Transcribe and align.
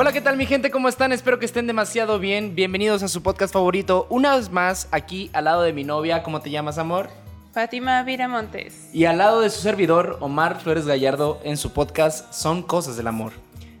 Hola, 0.00 0.14
¿qué 0.14 0.22
tal 0.22 0.38
mi 0.38 0.46
gente? 0.46 0.70
¿Cómo 0.70 0.88
están? 0.88 1.12
Espero 1.12 1.38
que 1.38 1.44
estén 1.44 1.66
demasiado 1.66 2.18
bien. 2.18 2.54
Bienvenidos 2.54 3.02
a 3.02 3.08
su 3.08 3.22
podcast 3.22 3.52
favorito. 3.52 4.06
Una 4.08 4.34
vez 4.34 4.50
más, 4.50 4.88
aquí 4.92 5.28
al 5.34 5.44
lado 5.44 5.60
de 5.60 5.74
mi 5.74 5.84
novia. 5.84 6.22
¿Cómo 6.22 6.40
te 6.40 6.48
llamas, 6.48 6.78
amor? 6.78 7.10
Fátima 7.52 8.02
Viramontes. 8.02 8.88
Y 8.94 9.04
al 9.04 9.18
lado 9.18 9.42
de 9.42 9.50
su 9.50 9.60
servidor, 9.60 10.16
Omar 10.20 10.58
Flores 10.58 10.86
Gallardo, 10.86 11.38
en 11.44 11.58
su 11.58 11.74
podcast 11.74 12.32
Son 12.32 12.62
Cosas 12.62 12.96
del 12.96 13.08
Amor. 13.08 13.32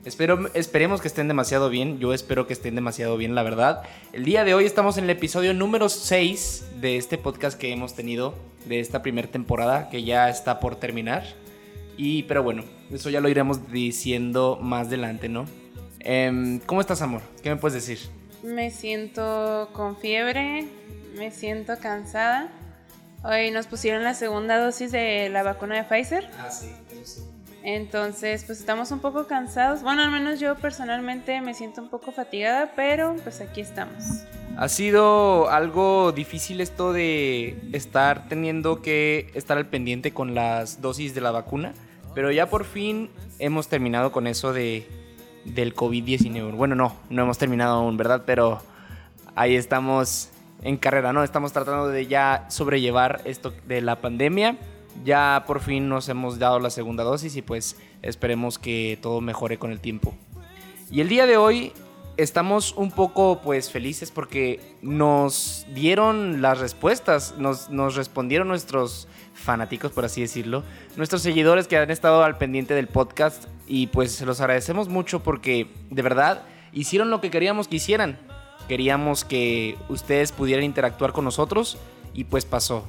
Espero, 0.04 0.50
esperemos 0.52 1.00
que 1.00 1.08
estén 1.08 1.26
demasiado 1.26 1.70
bien. 1.70 1.98
Yo 2.00 2.12
espero 2.12 2.46
que 2.46 2.52
estén 2.52 2.74
demasiado 2.74 3.16
bien, 3.16 3.34
la 3.34 3.42
verdad. 3.42 3.80
El 4.12 4.26
día 4.26 4.44
de 4.44 4.52
hoy 4.52 4.66
estamos 4.66 4.98
en 4.98 5.04
el 5.04 5.10
episodio 5.10 5.54
número 5.54 5.88
6 5.88 6.72
de 6.82 6.98
este 6.98 7.16
podcast 7.16 7.58
que 7.58 7.72
hemos 7.72 7.94
tenido, 7.94 8.34
de 8.66 8.80
esta 8.80 9.00
primera 9.00 9.28
temporada, 9.28 9.88
que 9.88 10.04
ya 10.04 10.28
está 10.28 10.60
por 10.60 10.76
terminar. 10.76 11.24
Y, 11.96 12.24
pero 12.24 12.42
bueno, 12.42 12.64
eso 12.92 13.08
ya 13.08 13.22
lo 13.22 13.30
iremos 13.30 13.72
diciendo 13.72 14.58
más 14.60 14.88
adelante, 14.88 15.30
¿no? 15.30 15.46
Em, 16.00 16.60
¿Cómo 16.60 16.80
estás, 16.80 17.02
amor? 17.02 17.22
¿Qué 17.42 17.50
me 17.50 17.56
puedes 17.56 17.74
decir? 17.74 18.10
Me 18.42 18.70
siento 18.70 19.68
con 19.72 19.96
fiebre, 19.96 20.66
me 21.16 21.30
siento 21.30 21.78
cansada. 21.78 22.48
Hoy 23.22 23.50
nos 23.50 23.66
pusieron 23.66 24.02
la 24.02 24.14
segunda 24.14 24.58
dosis 24.58 24.92
de 24.92 25.28
la 25.28 25.42
vacuna 25.42 25.76
de 25.76 25.84
Pfizer. 25.84 26.28
Ah, 26.38 26.50
sí, 26.50 26.70
sí. 27.04 27.20
Entonces, 27.62 28.44
pues 28.44 28.58
estamos 28.60 28.90
un 28.90 29.00
poco 29.00 29.26
cansados. 29.26 29.82
Bueno, 29.82 30.02
al 30.02 30.10
menos 30.10 30.40
yo 30.40 30.54
personalmente 30.56 31.40
me 31.42 31.52
siento 31.52 31.82
un 31.82 31.90
poco 31.90 32.12
fatigada, 32.12 32.72
pero 32.74 33.16
pues 33.22 33.42
aquí 33.42 33.60
estamos. 33.60 34.02
Ha 34.56 34.68
sido 34.68 35.50
algo 35.50 36.12
difícil 36.12 36.62
esto 36.62 36.94
de 36.94 37.58
estar 37.72 38.28
teniendo 38.28 38.80
que 38.80 39.30
estar 39.34 39.58
al 39.58 39.66
pendiente 39.66 40.12
con 40.12 40.34
las 40.34 40.80
dosis 40.80 41.14
de 41.14 41.20
la 41.20 41.30
vacuna, 41.30 41.74
pero 42.14 42.32
ya 42.32 42.48
por 42.48 42.64
fin 42.64 43.10
hemos 43.38 43.68
terminado 43.68 44.10
con 44.10 44.26
eso 44.26 44.54
de 44.54 44.86
del 45.44 45.74
COVID-19. 45.74 46.54
Bueno, 46.54 46.74
no, 46.74 46.96
no 47.08 47.22
hemos 47.22 47.38
terminado 47.38 47.78
aún, 47.78 47.96
¿verdad? 47.96 48.22
Pero 48.26 48.60
ahí 49.34 49.56
estamos 49.56 50.30
en 50.62 50.76
carrera, 50.76 51.12
¿no? 51.12 51.24
Estamos 51.24 51.52
tratando 51.52 51.88
de 51.88 52.06
ya 52.06 52.46
sobrellevar 52.48 53.22
esto 53.24 53.52
de 53.66 53.80
la 53.80 54.00
pandemia. 54.00 54.58
Ya 55.04 55.44
por 55.46 55.60
fin 55.60 55.88
nos 55.88 56.08
hemos 56.08 56.38
dado 56.38 56.58
la 56.58 56.70
segunda 56.70 57.04
dosis 57.04 57.36
y 57.36 57.42
pues 57.42 57.76
esperemos 58.02 58.58
que 58.58 58.98
todo 59.00 59.20
mejore 59.20 59.58
con 59.58 59.70
el 59.70 59.80
tiempo. 59.80 60.14
Y 60.90 61.00
el 61.00 61.08
día 61.08 61.26
de 61.26 61.36
hoy 61.36 61.72
estamos 62.16 62.74
un 62.76 62.90
poco 62.90 63.40
pues 63.42 63.70
felices 63.70 64.10
porque 64.10 64.60
nos 64.82 65.64
dieron 65.72 66.42
las 66.42 66.58
respuestas, 66.58 67.36
nos, 67.38 67.70
nos 67.70 67.94
respondieron 67.94 68.48
nuestros 68.48 69.08
fanáticos, 69.32 69.92
por 69.92 70.04
así 70.04 70.20
decirlo, 70.20 70.62
nuestros 70.96 71.22
seguidores 71.22 71.66
que 71.66 71.78
han 71.78 71.90
estado 71.90 72.22
al 72.22 72.36
pendiente 72.36 72.74
del 72.74 72.88
podcast 72.88 73.44
y 73.70 73.86
pues 73.86 74.10
se 74.10 74.26
los 74.26 74.40
agradecemos 74.40 74.88
mucho 74.88 75.22
porque 75.22 75.68
de 75.90 76.02
verdad 76.02 76.42
hicieron 76.72 77.08
lo 77.08 77.20
que 77.20 77.30
queríamos 77.30 77.68
que 77.68 77.76
hicieran. 77.76 78.18
Queríamos 78.66 79.24
que 79.24 79.76
ustedes 79.88 80.32
pudieran 80.32 80.64
interactuar 80.64 81.12
con 81.12 81.24
nosotros 81.24 81.78
y 82.12 82.24
pues 82.24 82.44
pasó. 82.44 82.84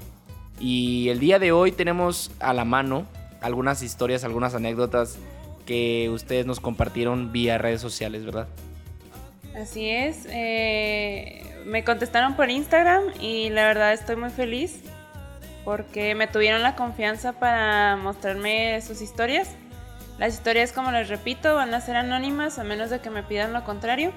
Y 0.59 1.09
el 1.09 1.19
día 1.19 1.37
de 1.37 1.51
hoy 1.51 1.71
tenemos 1.71 2.31
a 2.39 2.53
la 2.53 2.65
mano 2.65 3.05
algunas 3.41 3.83
historias, 3.83 4.23
algunas 4.23 4.55
anécdotas 4.55 5.19
que 5.67 6.09
ustedes 6.09 6.47
nos 6.47 6.59
compartieron 6.59 7.31
vía 7.31 7.59
redes 7.59 7.79
sociales, 7.79 8.25
¿verdad? 8.25 8.47
Así 9.55 9.87
es. 9.87 10.25
Eh, 10.31 11.43
me 11.67 11.83
contestaron 11.83 12.35
por 12.35 12.49
Instagram 12.49 13.03
y 13.19 13.51
la 13.51 13.67
verdad 13.67 13.93
estoy 13.93 14.15
muy 14.15 14.31
feliz 14.31 14.81
porque 15.63 16.15
me 16.15 16.25
tuvieron 16.25 16.63
la 16.63 16.75
confianza 16.75 17.33
para 17.33 17.97
mostrarme 17.97 18.81
sus 18.81 19.01
historias. 19.01 19.55
Las 20.21 20.35
historias, 20.35 20.71
como 20.71 20.91
les 20.91 21.09
repito, 21.09 21.55
van 21.55 21.73
a 21.73 21.81
ser 21.81 21.95
anónimas 21.95 22.59
a 22.59 22.63
menos 22.63 22.91
de 22.91 22.99
que 22.99 23.09
me 23.09 23.23
pidan 23.23 23.53
lo 23.53 23.63
contrario. 23.63 24.11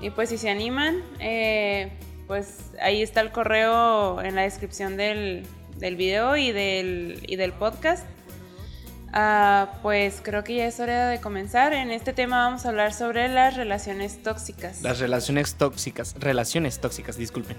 Y 0.00 0.08
pues 0.08 0.30
si 0.30 0.38
se 0.38 0.48
animan, 0.48 1.02
eh, 1.20 1.92
pues 2.26 2.70
ahí 2.80 3.02
está 3.02 3.20
el 3.20 3.32
correo 3.32 4.22
en 4.22 4.34
la 4.34 4.44
descripción 4.44 4.96
del, 4.96 5.46
del 5.76 5.96
video 5.96 6.38
y 6.38 6.52
del, 6.52 7.20
y 7.26 7.36
del 7.36 7.52
podcast. 7.52 8.06
Ah, 9.12 9.74
pues 9.82 10.22
creo 10.22 10.42
que 10.42 10.54
ya 10.54 10.66
es 10.66 10.80
hora 10.80 11.10
de 11.10 11.20
comenzar. 11.20 11.74
En 11.74 11.90
este 11.90 12.14
tema 12.14 12.46
vamos 12.46 12.64
a 12.64 12.70
hablar 12.70 12.94
sobre 12.94 13.28
las 13.28 13.58
relaciones 13.58 14.22
tóxicas. 14.22 14.80
Las 14.80 15.00
relaciones 15.00 15.56
tóxicas, 15.56 16.14
relaciones 16.18 16.80
tóxicas, 16.80 17.18
disculpen. 17.18 17.58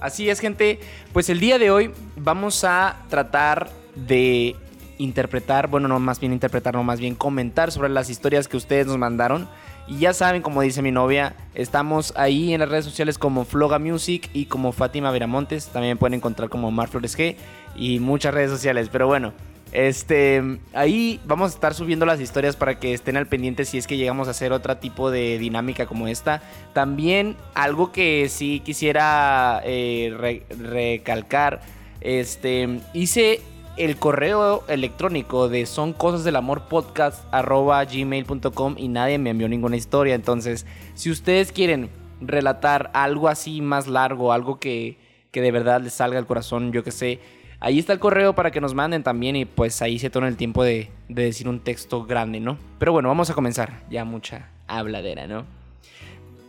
Así 0.00 0.30
es, 0.30 0.38
gente. 0.38 0.78
Pues 1.12 1.28
el 1.30 1.40
día 1.40 1.58
de 1.58 1.72
hoy 1.72 1.92
vamos 2.14 2.62
a 2.62 2.98
tratar 3.08 3.70
de 3.96 4.54
interpretar, 5.02 5.68
bueno, 5.68 5.88
no 5.88 5.98
más 5.98 6.20
bien 6.20 6.32
interpretar, 6.32 6.74
no 6.74 6.84
más 6.84 7.00
bien 7.00 7.14
comentar 7.14 7.72
sobre 7.72 7.88
las 7.88 8.10
historias 8.10 8.48
que 8.48 8.56
ustedes 8.56 8.86
nos 8.86 8.98
mandaron. 8.98 9.48
Y 9.88 9.98
ya 9.98 10.12
saben, 10.12 10.42
como 10.42 10.62
dice 10.62 10.80
mi 10.80 10.92
novia, 10.92 11.34
estamos 11.54 12.14
ahí 12.16 12.54
en 12.54 12.60
las 12.60 12.68
redes 12.68 12.84
sociales 12.84 13.18
como 13.18 13.44
Floga 13.44 13.78
Music 13.78 14.30
y 14.32 14.46
como 14.46 14.72
Fátima 14.72 15.10
Viramontes. 15.10 15.66
También 15.68 15.98
pueden 15.98 16.14
encontrar 16.14 16.48
como 16.48 16.70
Mar 16.70 16.88
Flores 16.88 17.18
G 17.18 17.36
y 17.74 17.98
muchas 17.98 18.32
redes 18.32 18.50
sociales. 18.50 18.88
Pero 18.92 19.08
bueno, 19.08 19.32
este, 19.72 20.58
ahí 20.74 21.18
vamos 21.24 21.50
a 21.50 21.54
estar 21.54 21.74
subiendo 21.74 22.06
las 22.06 22.20
historias 22.20 22.56
para 22.56 22.78
que 22.78 22.92
estén 22.92 23.16
al 23.16 23.26
pendiente 23.26 23.64
si 23.64 23.78
es 23.78 23.86
que 23.86 23.96
llegamos 23.96 24.28
a 24.28 24.32
hacer 24.32 24.52
otro 24.52 24.76
tipo 24.76 25.10
de 25.10 25.38
dinámica 25.38 25.86
como 25.86 26.06
esta. 26.06 26.42
También 26.74 27.36
algo 27.54 27.90
que 27.90 28.28
sí 28.28 28.60
quisiera 28.64 29.62
eh, 29.64 30.42
recalcar, 30.50 31.60
este, 32.02 32.80
hice 32.92 33.40
el 33.76 33.96
correo 33.96 34.64
electrónico 34.68 35.48
de 35.48 35.66
son 35.66 35.92
cosas 35.92 36.24
del 36.24 36.36
amor 36.36 36.62
podcast 36.68 37.24
gmail.com 37.32 38.74
y 38.78 38.88
nadie 38.88 39.18
me 39.18 39.30
envió 39.30 39.48
ninguna 39.48 39.76
historia. 39.76 40.14
Entonces, 40.14 40.66
si 40.94 41.10
ustedes 41.10 41.52
quieren 41.52 41.90
relatar 42.20 42.90
algo 42.94 43.28
así 43.28 43.60
más 43.60 43.86
largo, 43.88 44.32
algo 44.32 44.58
que, 44.58 44.98
que 45.30 45.40
de 45.40 45.50
verdad 45.50 45.80
les 45.80 45.94
salga 45.94 46.18
al 46.18 46.26
corazón, 46.26 46.72
yo 46.72 46.84
que 46.84 46.90
sé 46.90 47.20
Ahí 47.64 47.78
está 47.78 47.92
el 47.92 48.00
correo 48.00 48.34
para 48.34 48.50
que 48.50 48.60
nos 48.60 48.74
manden 48.74 49.04
también 49.04 49.36
y 49.36 49.44
pues 49.44 49.82
ahí 49.82 50.00
se 50.00 50.10
toma 50.10 50.26
el 50.26 50.36
tiempo 50.36 50.64
de, 50.64 50.90
decir 51.08 51.48
un 51.48 51.60
texto 51.60 52.04
grande, 52.04 52.40
¿no? 52.40 52.58
Pero 52.80 52.90
bueno, 52.90 53.08
vamos 53.08 53.30
a 53.30 53.34
comenzar. 53.34 53.84
Ya 53.88 54.04
mucha 54.04 54.48
habladera, 54.66 55.28
¿no? 55.28 55.44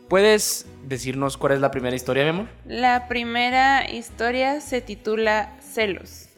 ¿Puedes 0.10 0.66
decirnos 0.88 1.38
cuál 1.38 1.54
es 1.54 1.62
la 1.62 1.70
primera 1.70 1.96
historia, 1.96 2.24
mi 2.24 2.30
amor? 2.30 2.48
La 2.66 3.08
primera 3.08 3.88
historia 3.92 4.60
se 4.60 4.82
titula 4.82 5.56
Celos. 5.62 6.30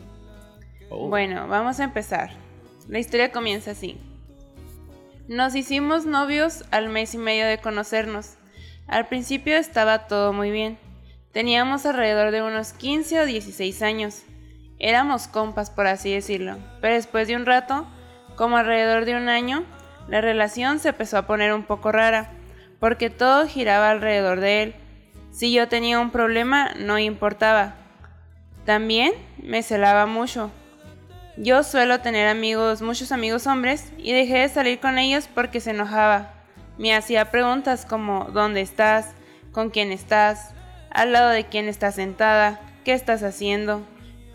Oh. 0.89 1.07
Bueno, 1.09 1.47
vamos 1.47 1.79
a 1.79 1.83
empezar. 1.85 2.31
La 2.87 2.99
historia 2.99 3.31
comienza 3.31 3.71
así. 3.71 3.97
Nos 5.27 5.55
hicimos 5.55 6.05
novios 6.05 6.65
al 6.71 6.89
mes 6.89 7.15
y 7.15 7.17
medio 7.17 7.47
de 7.47 7.57
conocernos. 7.57 8.35
Al 8.87 9.07
principio 9.07 9.57
estaba 9.57 10.07
todo 10.07 10.33
muy 10.33 10.51
bien. 10.51 10.77
Teníamos 11.31 11.85
alrededor 11.85 12.31
de 12.31 12.43
unos 12.43 12.73
15 12.73 13.21
o 13.21 13.25
16 13.25 13.81
años. 13.81 14.23
Éramos 14.77 15.27
compas, 15.27 15.69
por 15.71 15.87
así 15.87 16.13
decirlo, 16.13 16.57
pero 16.81 16.93
después 16.93 17.27
de 17.27 17.35
un 17.35 17.45
rato, 17.45 17.87
como 18.35 18.57
alrededor 18.57 19.05
de 19.05 19.15
un 19.15 19.29
año, 19.29 19.63
la 20.07 20.21
relación 20.21 20.79
se 20.79 20.89
empezó 20.89 21.17
a 21.17 21.25
poner 21.25 21.53
un 21.53 21.63
poco 21.63 21.91
rara, 21.91 22.31
porque 22.79 23.09
todo 23.09 23.47
giraba 23.47 23.89
alrededor 23.89 24.41
de 24.41 24.63
él. 24.63 24.75
Si 25.31 25.51
yo 25.51 25.67
tenía 25.67 25.99
un 25.99 26.11
problema, 26.11 26.73
no 26.77 26.99
importaba. 26.99 27.75
También 28.65 29.13
me 29.41 29.63
celaba 29.63 30.05
mucho. 30.05 30.51
Yo 31.37 31.63
suelo 31.63 31.99
tener 31.99 32.27
amigos, 32.27 32.81
muchos 32.81 33.11
amigos 33.11 33.47
hombres, 33.47 33.91
y 33.97 34.13
dejé 34.13 34.39
de 34.39 34.49
salir 34.49 34.79
con 34.79 34.97
ellos 34.97 35.27
porque 35.33 35.59
se 35.59 35.71
enojaba. 35.71 36.33
Me 36.77 36.95
hacía 36.95 37.31
preguntas 37.31 37.85
como 37.85 38.25
¿dónde 38.25 38.61
estás? 38.61 39.13
¿Con 39.51 39.69
quién 39.69 39.91
estás? 39.91 40.53
¿Al 40.91 41.11
lado 41.11 41.29
de 41.29 41.45
quién 41.45 41.67
estás 41.67 41.95
sentada? 41.95 42.61
¿Qué 42.83 42.93
estás 42.93 43.23
haciendo? 43.23 43.85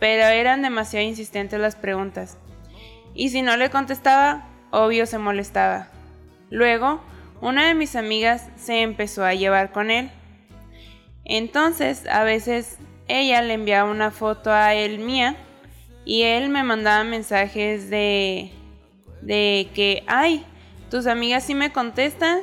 pero 0.00 0.24
eran 0.24 0.62
demasiado 0.62 1.06
insistentes 1.06 1.60
las 1.60 1.76
preguntas. 1.76 2.38
Y 3.14 3.28
si 3.28 3.42
no 3.42 3.56
le 3.56 3.70
contestaba, 3.70 4.48
obvio 4.70 5.06
se 5.06 5.18
molestaba. 5.18 5.88
Luego, 6.48 7.00
una 7.40 7.68
de 7.68 7.74
mis 7.74 7.94
amigas 7.94 8.48
se 8.56 8.80
empezó 8.80 9.24
a 9.24 9.34
llevar 9.34 9.70
con 9.70 9.90
él. 9.90 10.10
Entonces, 11.24 12.06
a 12.08 12.24
veces 12.24 12.78
ella 13.06 13.42
le 13.42 13.54
enviaba 13.54 13.90
una 13.90 14.10
foto 14.10 14.50
a 14.52 14.74
él 14.74 14.98
mía 14.98 15.36
y 16.10 16.22
él 16.22 16.48
me 16.48 16.64
mandaba 16.64 17.04
mensajes 17.04 17.90
de 17.90 18.50
de 19.22 19.68
que, 19.74 20.02
ay, 20.06 20.44
tus 20.90 21.06
amigas 21.06 21.44
sí 21.44 21.54
me 21.54 21.72
contestan, 21.72 22.40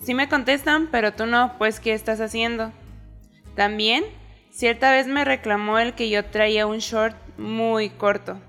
sí 0.00 0.14
me 0.14 0.28
contestan, 0.28 0.88
pero 0.90 1.12
tú 1.12 1.26
no, 1.26 1.58
pues 1.58 1.80
¿qué 1.80 1.92
estás 1.92 2.20
haciendo? 2.20 2.72
También 3.56 4.04
Cierta 4.54 4.92
vez 4.92 5.08
me 5.08 5.24
reclamó 5.24 5.80
el 5.80 5.94
que 5.94 6.08
yo 6.08 6.24
traía 6.26 6.64
un 6.68 6.78
short 6.78 7.16
muy 7.36 7.90
corto. 7.90 8.40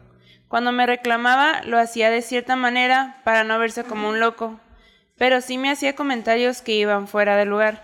Cuando 0.47 0.71
me 0.71 0.85
reclamaba 0.85 1.63
lo 1.63 1.79
hacía 1.79 2.11
de 2.11 2.21
cierta 2.21 2.55
manera 2.55 3.21
para 3.23 3.43
no 3.43 3.57
verse 3.57 3.83
como 3.85 4.09
un 4.09 4.19
loco, 4.19 4.59
pero 5.17 5.41
sí 5.41 5.57
me 5.57 5.71
hacía 5.71 5.95
comentarios 5.95 6.61
que 6.61 6.73
iban 6.73 7.07
fuera 7.07 7.35
de 7.37 7.45
lugar. 7.45 7.81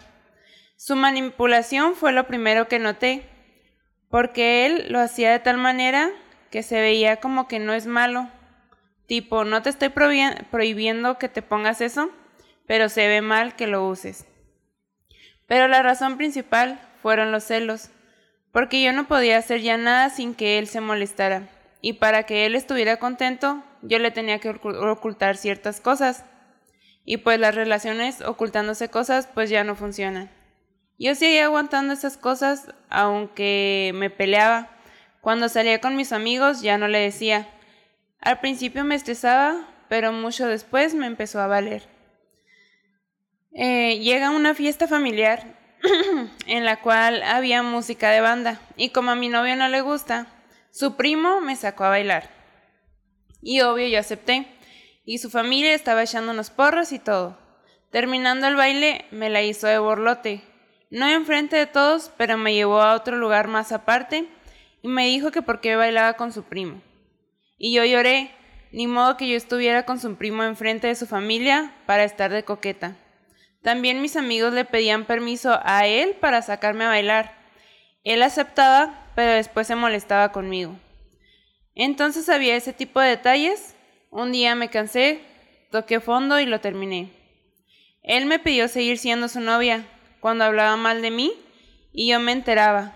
Su 0.77 0.95
manipulación 0.95 1.95
fue 1.95 2.11
lo 2.11 2.27
primero 2.27 2.67
que 2.67 2.77
noté, 2.77 3.27
porque 4.11 4.67
él 4.67 4.85
lo 4.89 4.99
hacía 4.99 5.31
de 5.31 5.39
tal 5.39 5.57
manera 5.57 6.11
que 6.51 6.61
se 6.61 6.79
veía 6.79 7.17
como 7.17 7.47
que 7.47 7.59
no 7.59 7.73
es 7.73 7.87
malo. 7.87 8.29
Tipo, 9.07 9.43
no 9.43 9.61
te 9.61 9.69
estoy 9.69 9.89
prohibiendo 9.89 11.17
que 11.17 11.29
te 11.29 11.41
pongas 11.41 11.81
eso, 11.81 12.11
pero 12.67 12.89
se 12.89 13.07
ve 13.07 13.21
mal 13.21 13.55
que 13.55 13.67
lo 13.67 13.87
uses. 13.87 14.25
Pero 15.47 15.67
la 15.67 15.81
razón 15.81 16.17
principal 16.17 16.79
fueron 17.01 17.31
los 17.31 17.45
celos, 17.45 17.89
porque 18.51 18.81
yo 18.81 18.93
no 18.93 19.07
podía 19.07 19.37
hacer 19.37 19.61
ya 19.61 19.77
nada 19.77 20.09
sin 20.09 20.35
que 20.35 20.59
él 20.59 20.67
se 20.67 20.81
molestara, 20.81 21.49
y 21.81 21.93
para 21.93 22.23
que 22.23 22.45
él 22.45 22.55
estuviera 22.55 22.97
contento, 22.97 23.63
yo 23.81 23.97
le 23.99 24.11
tenía 24.11 24.39
que 24.39 24.49
ocultar 24.49 25.35
ciertas 25.35 25.81
cosas. 25.81 26.25
Y 27.03 27.17
pues 27.17 27.39
las 27.39 27.55
relaciones 27.55 28.21
ocultándose 28.21 28.89
cosas 28.89 29.27
pues 29.33 29.49
ya 29.49 29.63
no 29.63 29.75
funcionan. 29.75 30.29
Yo 30.99 31.15
seguía 31.15 31.45
aguantando 31.45 31.93
esas 31.93 32.15
cosas 32.15 32.73
aunque 32.89 33.91
me 33.95 34.11
peleaba. 34.11 34.69
Cuando 35.21 35.49
salía 35.49 35.79
con 35.79 35.95
mis 35.95 36.13
amigos 36.13 36.61
ya 36.61 36.79
no 36.79 36.87
le 36.87 36.97
decía. 36.97 37.47
Al 38.19 38.39
principio 38.39 38.83
me 38.83 38.95
estresaba, 38.95 39.67
pero 39.87 40.11
mucho 40.11 40.47
después 40.47 40.95
me 40.95 41.05
empezó 41.05 41.39
a 41.39 41.47
valer. 41.47 41.87
Eh, 43.53 43.99
llega 43.99 44.31
una 44.31 44.55
fiesta 44.55 44.87
familiar 44.87 45.59
en 46.47 46.65
la 46.65 46.81
cual 46.81 47.21
había 47.21 47.61
música 47.61 48.09
de 48.09 48.21
banda 48.21 48.61
y 48.77 48.89
como 48.89 49.11
a 49.11 49.15
mi 49.15 49.29
novio 49.29 49.55
no 49.55 49.67
le 49.67 49.81
gusta, 49.81 50.27
su 50.71 50.95
primo 50.95 51.39
me 51.39 51.55
sacó 51.55 51.83
a 51.83 51.89
bailar. 51.89 52.31
Y 53.41 53.61
obvio 53.61 53.87
yo 53.87 53.99
acepté. 53.99 54.47
Y 55.03 55.17
su 55.17 55.29
familia 55.29 55.73
estaba 55.73 56.03
echando 56.03 56.31
unos 56.31 56.49
porros 56.49 56.91
y 56.91 56.99
todo. 56.99 57.37
Terminando 57.91 58.47
el 58.47 58.55
baile, 58.55 59.05
me 59.11 59.29
la 59.29 59.41
hizo 59.41 59.67
de 59.67 59.79
borlote. 59.79 60.41
No 60.89 61.07
enfrente 61.07 61.57
de 61.57 61.67
todos, 61.67 62.11
pero 62.17 62.37
me 62.37 62.53
llevó 62.53 62.81
a 62.81 62.93
otro 62.93 63.17
lugar 63.17 63.47
más 63.47 63.71
aparte 63.71 64.29
y 64.81 64.87
me 64.87 65.05
dijo 65.05 65.31
que 65.31 65.41
por 65.41 65.61
qué 65.61 65.75
bailaba 65.75 66.13
con 66.13 66.31
su 66.31 66.43
primo. 66.43 66.81
Y 67.57 67.73
yo 67.73 67.85
lloré, 67.85 68.31
ni 68.71 68.87
modo 68.87 69.17
que 69.17 69.27
yo 69.27 69.35
estuviera 69.35 69.85
con 69.85 69.99
su 69.99 70.15
primo 70.15 70.43
enfrente 70.43 70.87
de 70.87 70.95
su 70.95 71.05
familia 71.05 71.73
para 71.85 72.03
estar 72.03 72.31
de 72.31 72.43
coqueta. 72.43 72.95
También 73.61 74.01
mis 74.01 74.15
amigos 74.15 74.53
le 74.53 74.65
pedían 74.65 75.05
permiso 75.05 75.59
a 75.63 75.85
él 75.85 76.15
para 76.19 76.41
sacarme 76.41 76.85
a 76.85 76.89
bailar. 76.89 77.37
Él 78.03 78.23
aceptaba, 78.23 79.11
pero 79.15 79.33
después 79.33 79.67
se 79.67 79.75
molestaba 79.75 80.31
conmigo. 80.31 80.79
Entonces 81.75 82.27
había 82.29 82.55
ese 82.55 82.73
tipo 82.73 82.99
de 82.99 83.09
detalles. 83.09 83.75
Un 84.09 84.31
día 84.31 84.55
me 84.55 84.69
cansé, 84.69 85.21
toqué 85.69 85.99
fondo 85.99 86.39
y 86.39 86.45
lo 86.45 86.59
terminé. 86.59 87.11
Él 88.03 88.25
me 88.25 88.39
pidió 88.39 88.67
seguir 88.67 88.97
siendo 88.97 89.27
su 89.27 89.39
novia 89.39 89.85
cuando 90.19 90.43
hablaba 90.43 90.75
mal 90.75 91.01
de 91.01 91.11
mí 91.11 91.33
y 91.93 92.09
yo 92.09 92.19
me 92.19 92.31
enteraba. 92.31 92.95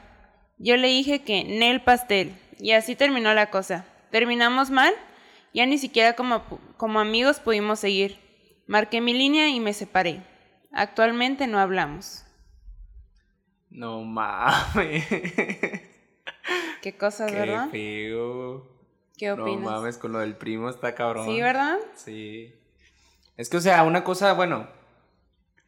Yo 0.57 0.77
le 0.77 0.87
dije 0.87 1.23
que 1.23 1.43
Nel 1.43 1.81
pastel 1.81 2.35
y 2.59 2.71
así 2.71 2.95
terminó 2.95 3.33
la 3.33 3.49
cosa. 3.49 3.85
Terminamos 4.11 4.69
mal, 4.69 4.93
ya 5.53 5.65
ni 5.65 5.77
siquiera 5.77 6.13
como, 6.13 6.43
como 6.77 6.99
amigos 6.99 7.39
pudimos 7.39 7.79
seguir. 7.79 8.19
Marqué 8.67 9.01
mi 9.01 9.13
línea 9.13 9.49
y 9.49 9.59
me 9.59 9.73
separé. 9.73 10.21
Actualmente 10.71 11.47
no 11.47 11.59
hablamos. 11.59 12.25
No 13.69 14.01
mames. 14.01 15.05
Qué 16.81 16.97
cosas, 16.97 17.31
¿verdad? 17.31 17.65
Qué 17.71 18.09
feo. 18.09 18.75
¿Qué 19.17 19.31
opinas? 19.31 19.61
No 19.61 19.71
mames, 19.71 19.97
con 19.97 20.11
lo 20.11 20.19
del 20.19 20.35
primo 20.35 20.69
está 20.69 20.95
cabrón. 20.95 21.25
Sí, 21.25 21.41
¿verdad? 21.41 21.77
Sí. 21.95 22.53
Es 23.37 23.49
que, 23.49 23.57
o 23.57 23.61
sea, 23.61 23.83
una 23.83 24.03
cosa, 24.03 24.33
bueno, 24.33 24.67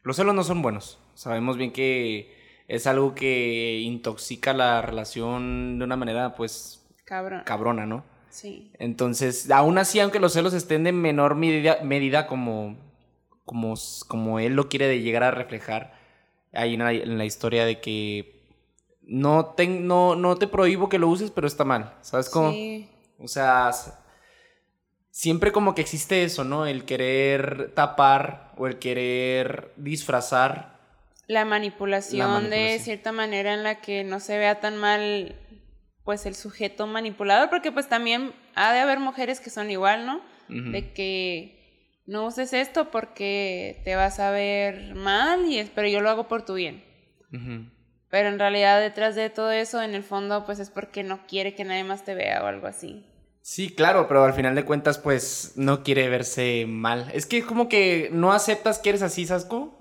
los 0.02 0.16
celos 0.16 0.34
no 0.34 0.44
son 0.44 0.62
buenos. 0.62 0.98
Sabemos 1.14 1.56
bien 1.56 1.72
que 1.72 2.37
es 2.68 2.86
algo 2.86 3.14
que 3.14 3.80
intoxica 3.80 4.52
la 4.52 4.82
relación 4.82 5.78
de 5.78 5.84
una 5.84 5.96
manera, 5.96 6.34
pues, 6.34 6.86
cabrona, 7.04 7.86
¿no? 7.86 8.04
Sí. 8.30 8.70
Entonces, 8.78 9.50
aún 9.50 9.78
así, 9.78 9.98
aunque 9.98 10.20
los 10.20 10.34
celos 10.34 10.52
estén 10.52 10.84
de 10.84 10.92
menor 10.92 11.34
medida, 11.34 11.78
medida 11.82 12.26
como, 12.26 12.76
como, 13.44 13.74
como 14.06 14.38
él 14.38 14.52
lo 14.54 14.68
quiere 14.68 14.86
de 14.86 15.00
llegar 15.00 15.24
a 15.24 15.30
reflejar 15.30 15.94
ahí 16.52 16.74
en 16.74 16.80
la, 16.80 16.92
en 16.92 17.18
la 17.18 17.24
historia 17.24 17.64
de 17.64 17.80
que 17.80 18.38
no 19.02 19.46
te, 19.46 19.66
no, 19.66 20.14
no 20.14 20.36
te 20.36 20.46
prohíbo 20.46 20.90
que 20.90 20.98
lo 20.98 21.08
uses, 21.08 21.30
pero 21.30 21.46
está 21.46 21.64
mal. 21.64 21.94
¿Sabes 22.02 22.28
cómo? 22.28 22.50
Sí. 22.52 22.88
O 23.18 23.26
sea, 23.26 23.70
siempre 25.10 25.50
como 25.50 25.74
que 25.74 25.80
existe 25.80 26.22
eso, 26.22 26.44
¿no? 26.44 26.66
El 26.66 26.84
querer 26.84 27.72
tapar 27.74 28.52
o 28.58 28.66
el 28.66 28.78
querer 28.78 29.72
disfrazar. 29.76 30.77
La 31.28 31.44
manipulación, 31.44 32.50
de 32.50 32.80
cierta 32.80 33.12
manera 33.12 33.54
en 33.54 33.62
la 33.62 33.80
que 33.80 34.02
no 34.02 34.18
se 34.18 34.38
vea 34.38 34.58
tan 34.58 34.76
mal 34.76 35.36
pues 36.02 36.24
el 36.24 36.34
sujeto 36.34 36.86
manipulador, 36.86 37.50
porque 37.50 37.70
pues 37.70 37.86
también 37.86 38.32
ha 38.54 38.72
de 38.72 38.80
haber 38.80 38.98
mujeres 38.98 39.38
que 39.40 39.50
son 39.50 39.70
igual, 39.70 40.06
¿no? 40.06 40.22
De 40.48 40.94
que 40.94 42.00
no 42.06 42.24
uses 42.24 42.54
esto 42.54 42.90
porque 42.90 43.82
te 43.84 43.94
vas 43.94 44.18
a 44.18 44.30
ver 44.30 44.94
mal, 44.94 45.44
y 45.44 45.58
es, 45.58 45.68
pero 45.68 45.86
yo 45.86 46.00
lo 46.00 46.08
hago 46.08 46.26
por 46.26 46.46
tu 46.46 46.54
bien. 46.54 46.82
Pero 48.08 48.30
en 48.30 48.38
realidad 48.38 48.80
detrás 48.80 49.14
de 49.14 49.28
todo 49.28 49.50
eso, 49.50 49.82
en 49.82 49.94
el 49.94 50.02
fondo, 50.02 50.46
pues 50.46 50.58
es 50.60 50.70
porque 50.70 51.02
no 51.02 51.26
quiere 51.26 51.54
que 51.54 51.64
nadie 51.64 51.84
más 51.84 52.06
te 52.06 52.14
vea 52.14 52.42
o 52.42 52.46
algo 52.46 52.66
así. 52.66 53.04
Sí, 53.42 53.74
claro, 53.74 54.08
pero 54.08 54.24
al 54.24 54.32
final 54.32 54.54
de 54.54 54.64
cuentas, 54.64 54.96
pues 54.96 55.52
no 55.56 55.82
quiere 55.82 56.08
verse 56.08 56.64
mal. 56.66 57.10
Es 57.12 57.26
que 57.26 57.42
como 57.42 57.68
que 57.68 58.08
no 58.12 58.32
aceptas 58.32 58.78
que 58.78 58.88
eres 58.88 59.02
así, 59.02 59.26
Sasco. 59.26 59.78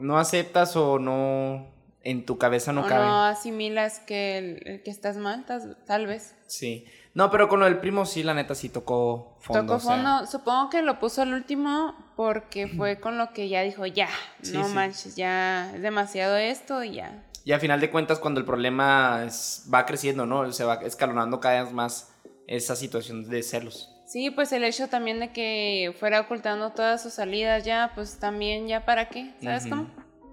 No 0.00 0.18
aceptas 0.18 0.76
o 0.76 0.98
no. 0.98 1.68
En 2.02 2.24
tu 2.24 2.38
cabeza 2.38 2.72
no 2.72 2.80
o 2.80 2.86
cabe. 2.86 3.04
No 3.04 3.24
asimilas 3.24 4.00
que, 4.00 4.80
que 4.84 4.90
estás 4.90 5.18
mal, 5.18 5.44
tal 5.86 6.06
vez. 6.06 6.34
Sí. 6.46 6.86
No, 7.12 7.30
pero 7.30 7.48
con 7.48 7.60
lo 7.60 7.66
del 7.66 7.78
primo 7.78 8.06
sí, 8.06 8.22
la 8.22 8.32
neta 8.32 8.54
sí 8.54 8.68
tocó 8.68 9.36
fondo. 9.40 9.74
Tocó 9.74 9.80
fondo. 9.80 10.26
Supongo 10.26 10.70
que 10.70 10.80
lo 10.80 10.98
puso 10.98 11.22
al 11.22 11.34
último 11.34 11.94
porque 12.16 12.68
fue 12.68 13.00
con 13.00 13.18
lo 13.18 13.32
que 13.32 13.48
ya 13.48 13.62
dijo, 13.62 13.84
ya, 13.84 14.08
no 14.52 14.68
manches, 14.68 15.16
ya 15.16 15.72
es 15.74 15.82
demasiado 15.82 16.36
esto 16.36 16.84
y 16.84 16.94
ya. 16.94 17.24
Y 17.44 17.52
al 17.52 17.60
final 17.60 17.80
de 17.80 17.90
cuentas, 17.90 18.18
cuando 18.18 18.40
el 18.40 18.46
problema 18.46 19.26
va 19.72 19.86
creciendo, 19.86 20.26
¿no? 20.26 20.52
Se 20.52 20.64
va 20.64 20.74
escalonando 20.76 21.40
cada 21.40 21.64
vez 21.64 21.72
más 21.72 22.12
esa 22.46 22.76
situación 22.76 23.28
de 23.28 23.42
celos. 23.42 23.90
Sí, 24.10 24.28
pues 24.32 24.50
el 24.50 24.64
hecho 24.64 24.88
también 24.88 25.20
de 25.20 25.30
que 25.30 25.94
fuera 26.00 26.20
ocultando 26.22 26.70
todas 26.70 27.00
sus 27.00 27.12
salidas 27.12 27.64
ya, 27.64 27.92
pues 27.94 28.18
también 28.18 28.66
ya 28.66 28.84
para 28.84 29.08
qué, 29.08 29.32
¿sabes 29.40 29.68
cómo? 29.68 29.86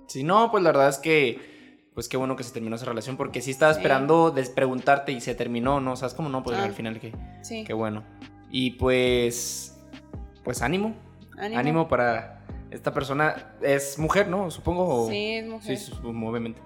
Sí, 0.08 0.24
no, 0.24 0.50
pues 0.50 0.64
la 0.64 0.72
verdad 0.72 0.90
es 0.90 0.98
que, 0.98 1.88
pues 1.94 2.10
qué 2.10 2.18
bueno 2.18 2.36
que 2.36 2.44
se 2.44 2.52
terminó 2.52 2.76
esa 2.76 2.86
relación, 2.86 3.18
porque 3.18 3.40
sí 3.40 3.52
estaba 3.52 3.72
esperando 3.72 4.34
preguntarte 4.56 5.12
y 5.12 5.22
se 5.22 5.36
terminó, 5.36 5.80
¿no? 5.80 5.96
¿Sabes 5.96 6.16
cómo 6.16 6.28
no? 6.28 6.42
Pues 6.42 6.58
al 6.58 6.72
ah, 6.72 6.74
final 6.74 7.00
que, 7.00 7.14
sí. 7.44 7.66
qué 7.66 7.74
bueno. 7.74 8.04
Y 8.50 8.72
pues, 8.72 9.78
pues 10.44 10.64
ánimo, 10.64 10.96
ánimo, 11.38 11.60
ánimo 11.60 11.88
para 11.88 12.48
esta 12.72 12.92
persona, 12.92 13.54
es 13.62 14.00
mujer, 14.00 14.28
¿no? 14.28 14.50
Supongo. 14.50 15.08
Sí, 15.08 15.34
es 15.34 15.46
mujer. 15.46 15.78
Sí, 15.78 15.94
obviamente 16.04 16.60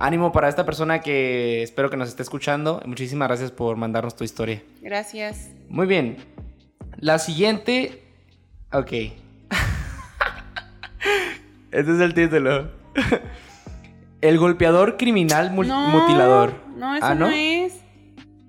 ánimo 0.00 0.32
para 0.32 0.48
esta 0.48 0.64
persona 0.64 1.00
que 1.00 1.62
espero 1.62 1.90
que 1.90 1.96
nos 1.96 2.08
esté 2.08 2.22
escuchando. 2.22 2.82
Muchísimas 2.86 3.28
gracias 3.28 3.52
por 3.52 3.76
mandarnos 3.76 4.16
tu 4.16 4.24
historia. 4.24 4.62
Gracias. 4.80 5.50
Muy 5.68 5.86
bien. 5.86 6.16
La 6.98 7.18
siguiente. 7.18 8.02
Ok. 8.72 8.92
este 11.70 11.92
es 11.92 12.00
el 12.00 12.14
título. 12.14 12.70
el 14.20 14.38
golpeador 14.38 14.96
criminal 14.96 15.52
mutilador. 15.52 16.54
No, 16.76 16.96
eso 16.96 17.06
¿Ah, 17.06 17.14
no? 17.14 17.28
es. 17.28 17.74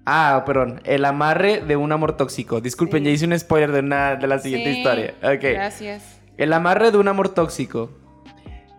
Ah, 0.05 0.43
perdón. 0.45 0.81
El 0.85 1.05
amarre 1.05 1.61
de 1.61 1.75
un 1.75 1.91
amor 1.91 2.17
tóxico. 2.17 2.61
Disculpen, 2.61 3.03
ya 3.03 3.11
hice 3.11 3.25
un 3.25 3.37
spoiler 3.37 3.71
de, 3.71 3.79
una, 3.79 4.15
de 4.15 4.25
la 4.25 4.39
siguiente 4.39 4.71
historia. 4.71 5.13
Ok. 5.21 5.43
Gracias. 5.43 6.21
El 6.37 6.53
amarre 6.53 6.91
de 6.91 6.97
un 6.97 7.09
amor 7.09 7.29
tóxico. 7.29 7.91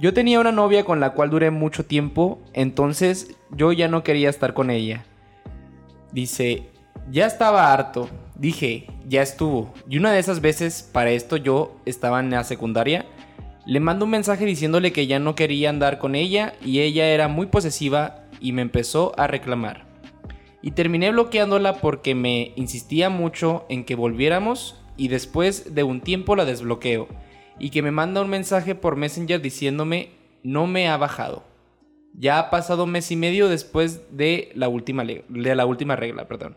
Yo 0.02 0.12
tenía 0.12 0.40
una 0.40 0.50
novia 0.50 0.84
con 0.84 0.98
la 0.98 1.10
cual 1.10 1.30
duré 1.30 1.52
mucho 1.52 1.86
tiempo, 1.86 2.40
entonces 2.54 3.36
yo 3.52 3.70
ya 3.70 3.86
no 3.86 4.02
quería 4.02 4.30
estar 4.30 4.52
con 4.52 4.68
ella. 4.68 5.04
Dice, 6.10 6.64
ya 7.08 7.24
estaba 7.26 7.72
harto. 7.72 8.08
Dije, 8.34 8.88
ya 9.06 9.22
estuvo. 9.22 9.72
Y 9.88 9.98
una 9.98 10.10
de 10.10 10.18
esas 10.18 10.40
veces, 10.40 10.90
para 10.92 11.12
esto 11.12 11.36
yo 11.36 11.76
estaba 11.86 12.18
en 12.18 12.30
la 12.30 12.42
secundaria, 12.42 13.06
le 13.64 13.78
mando 13.78 14.04
un 14.04 14.10
mensaje 14.10 14.44
diciéndole 14.44 14.92
que 14.92 15.06
ya 15.06 15.20
no 15.20 15.36
quería 15.36 15.70
andar 15.70 16.00
con 16.00 16.16
ella 16.16 16.54
y 16.64 16.80
ella 16.80 17.06
era 17.06 17.28
muy 17.28 17.46
posesiva 17.46 18.24
y 18.40 18.50
me 18.50 18.62
empezó 18.62 19.12
a 19.16 19.28
reclamar. 19.28 19.84
Y 20.62 20.72
terminé 20.72 21.12
bloqueándola 21.12 21.74
porque 21.74 22.16
me 22.16 22.54
insistía 22.56 23.08
mucho 23.08 23.66
en 23.68 23.84
que 23.84 23.94
volviéramos 23.94 24.82
y 24.96 25.06
después 25.06 25.76
de 25.76 25.84
un 25.84 26.00
tiempo 26.00 26.34
la 26.34 26.44
desbloqueo 26.44 27.06
y 27.58 27.70
que 27.70 27.82
me 27.82 27.90
manda 27.90 28.22
un 28.22 28.30
mensaje 28.30 28.74
por 28.74 28.96
Messenger 28.96 29.40
diciéndome 29.40 30.10
no 30.42 30.66
me 30.66 30.88
ha 30.88 30.96
bajado. 30.96 31.44
Ya 32.14 32.38
ha 32.38 32.50
pasado 32.50 32.86
mes 32.86 33.10
y 33.10 33.16
medio 33.16 33.48
después 33.48 34.16
de 34.16 34.52
la 34.54 34.68
última, 34.68 35.04
de 35.04 35.54
la 35.54 35.66
última 35.66 35.96
regla, 35.96 36.28
perdón. 36.28 36.56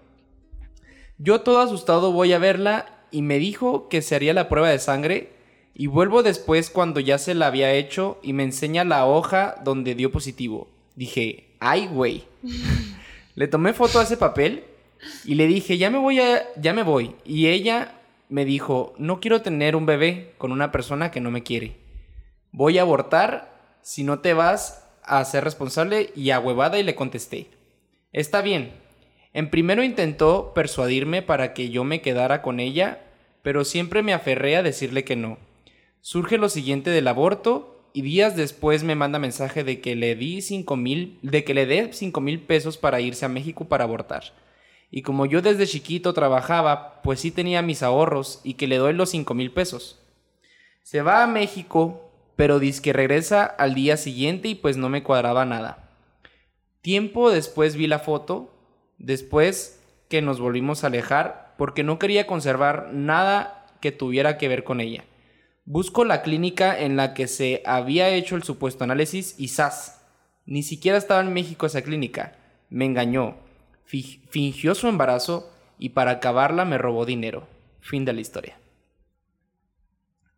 Yo 1.18 1.42
todo 1.42 1.60
asustado 1.60 2.12
voy 2.12 2.34
a 2.34 2.40
verla 2.40 2.88
y 3.12 3.22
me 3.22 3.40
dijo 3.40 3.88
que 3.88 4.02
se 4.02 4.16
haría 4.16 4.34
la 4.34 4.50
prueba 4.50 4.70
de 4.70 4.80
sangre 4.80 5.30
y 5.74 5.88
vuelvo 5.88 6.24
después 6.24 6.70
cuando 6.70 7.00
ya 7.00 7.18
se 7.18 7.36
la 7.36 7.48
había 7.48 7.74
hecho 7.74 8.20
y 8.22 8.34
me 8.34 8.44
enseña 8.44 8.84
la 8.84 9.06
hoja 9.06 9.56
donde 9.64 9.96
dio 9.96 10.12
positivo. 10.12 10.68
Dije, 10.96 11.48
ay 11.60 11.88
güey. 11.88 12.26
le 13.36 13.48
tomé 13.48 13.74
foto 13.74 14.00
a 14.00 14.04
ese 14.04 14.18
papel 14.18 14.66
y 15.24 15.36
le 15.36 15.48
dije, 15.48 15.78
ya 15.78 15.90
me 15.90 15.98
voy 15.98 16.20
a, 16.20 16.44
ya 16.58 16.74
me 16.74 16.84
voy. 16.84 17.16
Y 17.24 17.48
ella 17.48 17.95
me 18.30 18.46
dijo, 18.46 18.94
no 18.98 19.20
quiero 19.20 19.42
tener 19.42 19.76
un 19.76 19.86
bebé 19.86 20.34
con 20.38 20.52
una 20.52 20.72
persona 20.72 21.12
que 21.12 21.22
no 21.22 21.32
me 21.32 21.44
quiere. 21.44 21.78
voy 22.52 22.78
a 22.78 22.82
abortar 22.82 23.78
si 23.82 24.04
no 24.04 24.20
te 24.20 24.34
vas 24.34 24.88
a 25.04 25.24
ser 25.26 25.44
responsable 25.44 26.12
y 26.16 26.32
a 26.32 26.40
huevada 26.40 26.80
y 26.80 26.84
le 26.84 26.96
contesté. 26.96 27.48
Está 28.14 28.42
bien. 28.42 28.72
En 29.34 29.50
primero 29.50 29.84
intentó 29.84 30.54
persuadirme 30.54 31.22
para 31.22 31.54
que 31.54 31.70
yo 31.70 31.84
me 31.84 32.02
quedara 32.02 32.42
con 32.42 32.60
ella, 32.60 33.02
pero 33.42 33.66
siempre 33.66 34.02
me 34.02 34.14
aferré 34.14 34.56
a 34.56 34.64
decirle 34.64 35.04
que 35.04 35.18
no. 35.18 35.38
Surge 36.00 36.38
lo 36.38 36.50
siguiente 36.50 36.90
del 36.90 37.08
aborto 37.08 37.90
y 37.94 38.02
días 38.02 38.36
después 38.36 38.84
me 38.84 38.96
manda 38.96 39.20
mensaje 39.20 39.64
de 39.64 39.82
que 39.82 39.96
le 39.96 40.16
di 40.16 40.42
cinco 40.42 40.78
mil, 40.78 41.20
de 41.22 41.44
que 41.44 41.54
le 41.54 41.66
dé 41.66 41.90
cinco 41.92 42.22
mil 42.22 42.40
pesos 42.40 42.78
para 42.78 43.02
irse 43.02 43.26
a 43.26 43.30
México 43.30 43.66
para 43.66 43.84
abortar. 43.84 44.24
Y 44.92 45.02
como 45.02 45.26
yo 45.26 45.42
desde 45.42 45.68
chiquito 45.68 46.14
trabajaba, 46.14 47.02
pues 47.02 47.20
sí 47.20 47.32
tenía 47.32 47.62
mis 47.62 47.84
ahorros 47.84 48.40
y 48.44 48.54
que 48.54 48.68
le 48.68 48.78
doy 48.78 48.94
los 48.94 49.10
cinco 49.10 49.34
mil 49.34 49.52
pesos. 49.52 50.00
Se 50.84 51.02
va 51.02 51.24
a 51.24 51.28
México, 51.28 52.12
pero 52.36 52.60
dice 52.60 52.82
que 52.82 52.94
regresa 52.94 53.46
al 53.46 53.74
día 53.74 53.98
siguiente 53.98 54.50
y 54.50 54.56
pues 54.56 54.78
no 54.78 54.90
me 54.90 55.04
cuadraba 55.04 55.46
nada. 55.46 55.90
Tiempo 56.82 57.32
después 57.32 57.76
vi 57.76 57.88
la 57.88 58.00
foto, 58.00 58.54
después 58.98 59.82
que 60.10 60.22
nos 60.22 60.40
volvimos 60.40 60.84
a 60.84 60.88
alejar, 60.88 61.56
porque 61.58 61.84
no 61.84 61.98
quería 61.98 62.28
conservar 62.28 62.90
nada 62.94 63.66
que 63.82 63.92
tuviera 63.92 64.38
que 64.38 64.48
ver 64.48 64.64
con 64.64 64.80
ella. 64.80 65.04
Busco 65.66 66.06
la 66.06 66.22
clínica 66.22 66.80
en 66.80 66.96
la 66.96 67.16
que 67.16 67.28
se 67.28 67.64
había 67.66 68.10
hecho 68.10 68.36
el 68.36 68.44
supuesto 68.44 68.84
análisis 68.84 69.34
y 69.40 69.48
¡zas! 69.48 70.06
Ni 70.46 70.62
siquiera 70.62 70.98
estaba 70.98 71.22
en 71.22 71.34
México 71.34 71.66
esa 71.66 71.82
clínica. 71.82 72.36
Me 72.70 72.86
engañó. 72.86 73.45
Fingió 73.86 74.76
su 74.76 74.88
embarazo 74.88 75.52
y 75.80 75.90
para 75.90 76.12
acabarla 76.12 76.66
me 76.66 76.78
robó 76.78 77.06
dinero. 77.06 77.48
Fin 77.82 78.06
de 78.06 78.14
la 78.14 78.22
historia. 78.22 78.58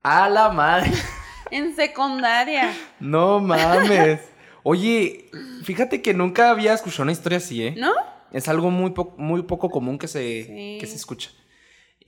¡A 0.03 0.29
la 0.29 0.49
madre! 0.49 0.91
En 1.49 1.75
secundaria. 1.77 2.73
No 2.99 3.39
mames. 3.39 4.19
Oye, 4.63 5.29
fíjate 5.63 6.01
que 6.01 6.13
nunca 6.13 6.49
había 6.49 6.73
escuchado 6.73 7.03
una 7.03 7.13
historia 7.13 7.37
así, 7.37 7.63
¿eh? 7.63 7.75
¿No? 7.77 7.93
Es 8.33 8.49
algo 8.49 8.69
muy, 8.69 8.93
muy 9.15 9.43
poco 9.43 9.69
común 9.69 9.97
que 9.97 10.09
se, 10.09 10.77
que 10.79 10.85
se 10.85 10.95
escucha. 10.97 11.29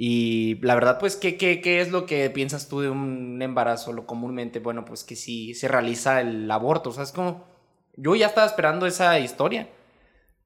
Y 0.01 0.55
la 0.61 0.75
verdad, 0.75 0.99
pues, 0.99 1.15
¿qué, 1.15 1.37
¿qué, 1.37 1.61
qué, 1.61 1.81
es 1.81 1.91
lo 1.91 2.05
que 2.05 2.29
piensas 2.29 2.69
tú 2.69 2.81
de 2.81 2.89
un 2.89 3.41
embarazo? 3.41 3.93
Lo 3.93 4.05
comúnmente, 4.05 4.59
bueno, 4.59 4.85
pues 4.85 5.03
que 5.03 5.15
si 5.15 5.53
se 5.53 5.67
realiza 5.67 6.21
el 6.21 6.49
aborto, 6.49 6.91
¿sabes 6.91 7.11
cómo? 7.11 7.45
Yo 7.95 8.15
ya 8.15 8.27
estaba 8.27 8.47
esperando 8.47 8.85
esa 8.85 9.19
historia, 9.19 9.69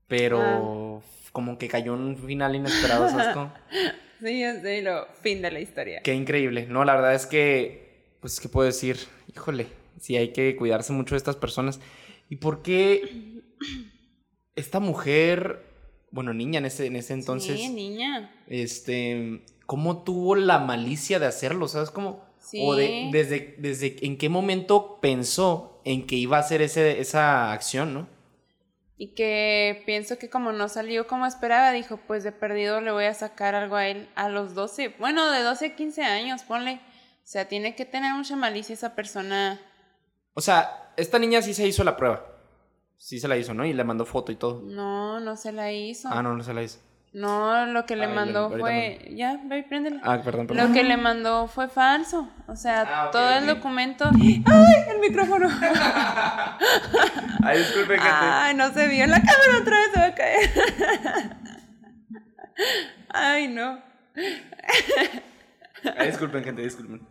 pero 0.07 0.41
ah. 0.41 0.82
Como 1.33 1.57
que 1.57 1.67
cayó 1.67 1.93
un 1.93 2.15
final 2.15 2.55
inesperado, 2.55 3.09
¿sabes 3.09 3.33
cómo? 3.33 3.53
sí, 4.21 4.41
sé, 4.61 4.81
lo 4.81 5.07
fin 5.21 5.41
de 5.41 5.51
la 5.51 5.59
historia. 5.59 6.01
Qué 6.01 6.13
increíble. 6.13 6.65
No, 6.69 6.85
la 6.85 6.95
verdad 6.95 7.13
es 7.13 7.25
que, 7.25 8.15
pues, 8.21 8.39
¿qué 8.39 8.47
puedo 8.47 8.65
decir? 8.65 8.97
Híjole, 9.35 9.67
sí 9.99 10.15
hay 10.15 10.31
que 10.31 10.55
cuidarse 10.55 10.93
mucho 10.93 11.15
de 11.15 11.17
estas 11.17 11.35
personas. 11.35 11.81
¿Y 12.29 12.37
por 12.37 12.61
qué 12.61 13.41
esta 14.55 14.79
mujer 14.79 15.73
bueno, 16.13 16.31
niña 16.31 16.59
en 16.59 16.65
ese, 16.65 16.85
en 16.85 16.95
ese 16.95 17.13
entonces. 17.13 17.59
Sí, 17.59 17.69
niña. 17.69 18.31
Este, 18.47 19.41
¿cómo 19.65 20.03
tuvo 20.03 20.35
la 20.35 20.59
malicia 20.59 21.17
de 21.17 21.25
hacerlo? 21.25 21.67
¿Sabes 21.67 21.89
cómo? 21.89 22.23
Sí. 22.37 22.59
O 22.61 22.75
de, 22.75 23.09
desde, 23.11 23.55
desde 23.57 23.95
en 24.05 24.19
qué 24.19 24.29
momento 24.29 24.99
pensó 25.01 25.81
en 25.85 26.05
que 26.05 26.15
iba 26.15 26.37
a 26.37 26.41
hacer 26.41 26.61
ese, 26.61 26.99
esa 26.99 27.51
acción, 27.51 27.95
¿no? 27.95 28.07
Y 28.97 29.15
que 29.15 29.83
pienso 29.85 30.17
que 30.17 30.29
como 30.29 30.51
no 30.51 30.69
salió 30.69 31.07
como 31.07 31.25
esperaba, 31.25 31.71
dijo, 31.71 31.97
pues 31.97 32.23
de 32.23 32.31
perdido 32.31 32.79
le 32.79 32.91
voy 32.91 33.05
a 33.05 33.13
sacar 33.13 33.55
algo 33.55 33.75
a 33.75 33.87
él 33.87 34.07
a 34.15 34.29
los 34.29 34.53
12, 34.53 34.95
bueno, 34.99 35.31
de 35.31 35.41
12 35.41 35.65
a 35.65 35.75
15 35.75 36.03
años, 36.03 36.43
ponle. 36.43 36.75
O 36.75 37.25
sea, 37.25 37.47
tiene 37.47 37.75
que 37.75 37.85
tener 37.85 38.13
mucha 38.13 38.35
malicia 38.35 38.73
esa 38.73 38.95
persona. 38.95 39.59
O 40.33 40.41
sea, 40.41 40.93
esta 40.97 41.19
niña 41.19 41.41
sí 41.41 41.53
se 41.53 41.67
hizo 41.67 41.83
la 41.83 41.97
prueba. 41.97 42.25
Sí 42.97 43.19
se 43.19 43.27
la 43.27 43.37
hizo, 43.37 43.53
¿no? 43.53 43.65
Y 43.65 43.73
le 43.73 43.83
mandó 43.83 44.05
foto 44.05 44.31
y 44.31 44.35
todo. 44.35 44.61
No, 44.61 45.19
no 45.19 45.35
se 45.35 45.51
la 45.51 45.71
hizo. 45.71 46.09
Ah, 46.11 46.21
no, 46.21 46.35
no 46.35 46.43
se 46.43 46.53
la 46.53 46.63
hizo. 46.63 46.79
No, 47.13 47.67
lo 47.67 47.85
que 47.85 47.95
le 47.95 48.07
mandó 48.07 48.49
fue. 48.49 49.07
Ya, 49.11 49.39
ve, 49.43 49.63
préndela. 49.63 50.01
Ah, 50.03 50.19
perdón, 50.23 50.47
perdón. 50.47 50.67
Lo 50.67 50.73
que 50.73 50.83
le 50.83 50.97
mandó 50.97 51.47
fue 51.47 51.67
falso. 51.69 52.27
O 52.47 52.55
sea, 52.55 52.85
ah, 52.87 53.11
todo 53.11 53.37
el 53.37 53.45
documento. 53.45 54.09
¡Ay, 54.11 54.75
el 54.89 54.99
micrófono! 54.99 55.47
Ay, 57.43 57.59
disculpe, 57.59 57.99
gente. 57.99 58.09
Ay, 58.11 58.55
no 58.55 58.73
se 58.73 58.87
vio. 58.87 59.05
La 59.05 59.21
cámara 59.21 59.59
otra 59.61 59.77
vez 59.77 59.89
se 59.93 59.99
va 59.99 60.05
a 60.07 60.15
caer. 60.15 61.37
Ay, 63.09 63.47
no. 63.47 63.79
Ay, 65.97 66.07
disculpen, 66.07 66.43
gente, 66.43 66.63
disculpen. 66.63 67.07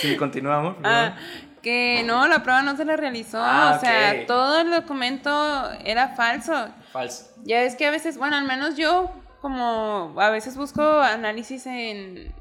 Sí, 0.00 0.16
continuamos. 0.16 0.76
Ah, 0.82 1.16
que 1.60 2.02
no, 2.06 2.26
la 2.26 2.42
prueba 2.42 2.62
no 2.62 2.74
se 2.76 2.86
la 2.86 2.96
realizó. 2.96 3.38
Ah, 3.40 3.74
o 3.76 3.80
sea, 3.80 4.26
todo 4.26 4.60
el 4.60 4.70
documento 4.70 5.70
era 5.84 6.08
falso. 6.08 6.68
Falso. 6.90 7.30
Ya 7.44 7.62
es 7.62 7.76
que 7.76 7.86
a 7.86 7.90
veces, 7.90 8.16
bueno, 8.16 8.36
al 8.36 8.44
menos 8.44 8.76
yo, 8.76 9.12
como 9.42 10.14
a 10.18 10.30
veces 10.30 10.56
busco 10.56 10.82
análisis 10.82 11.66
en, 11.66 12.32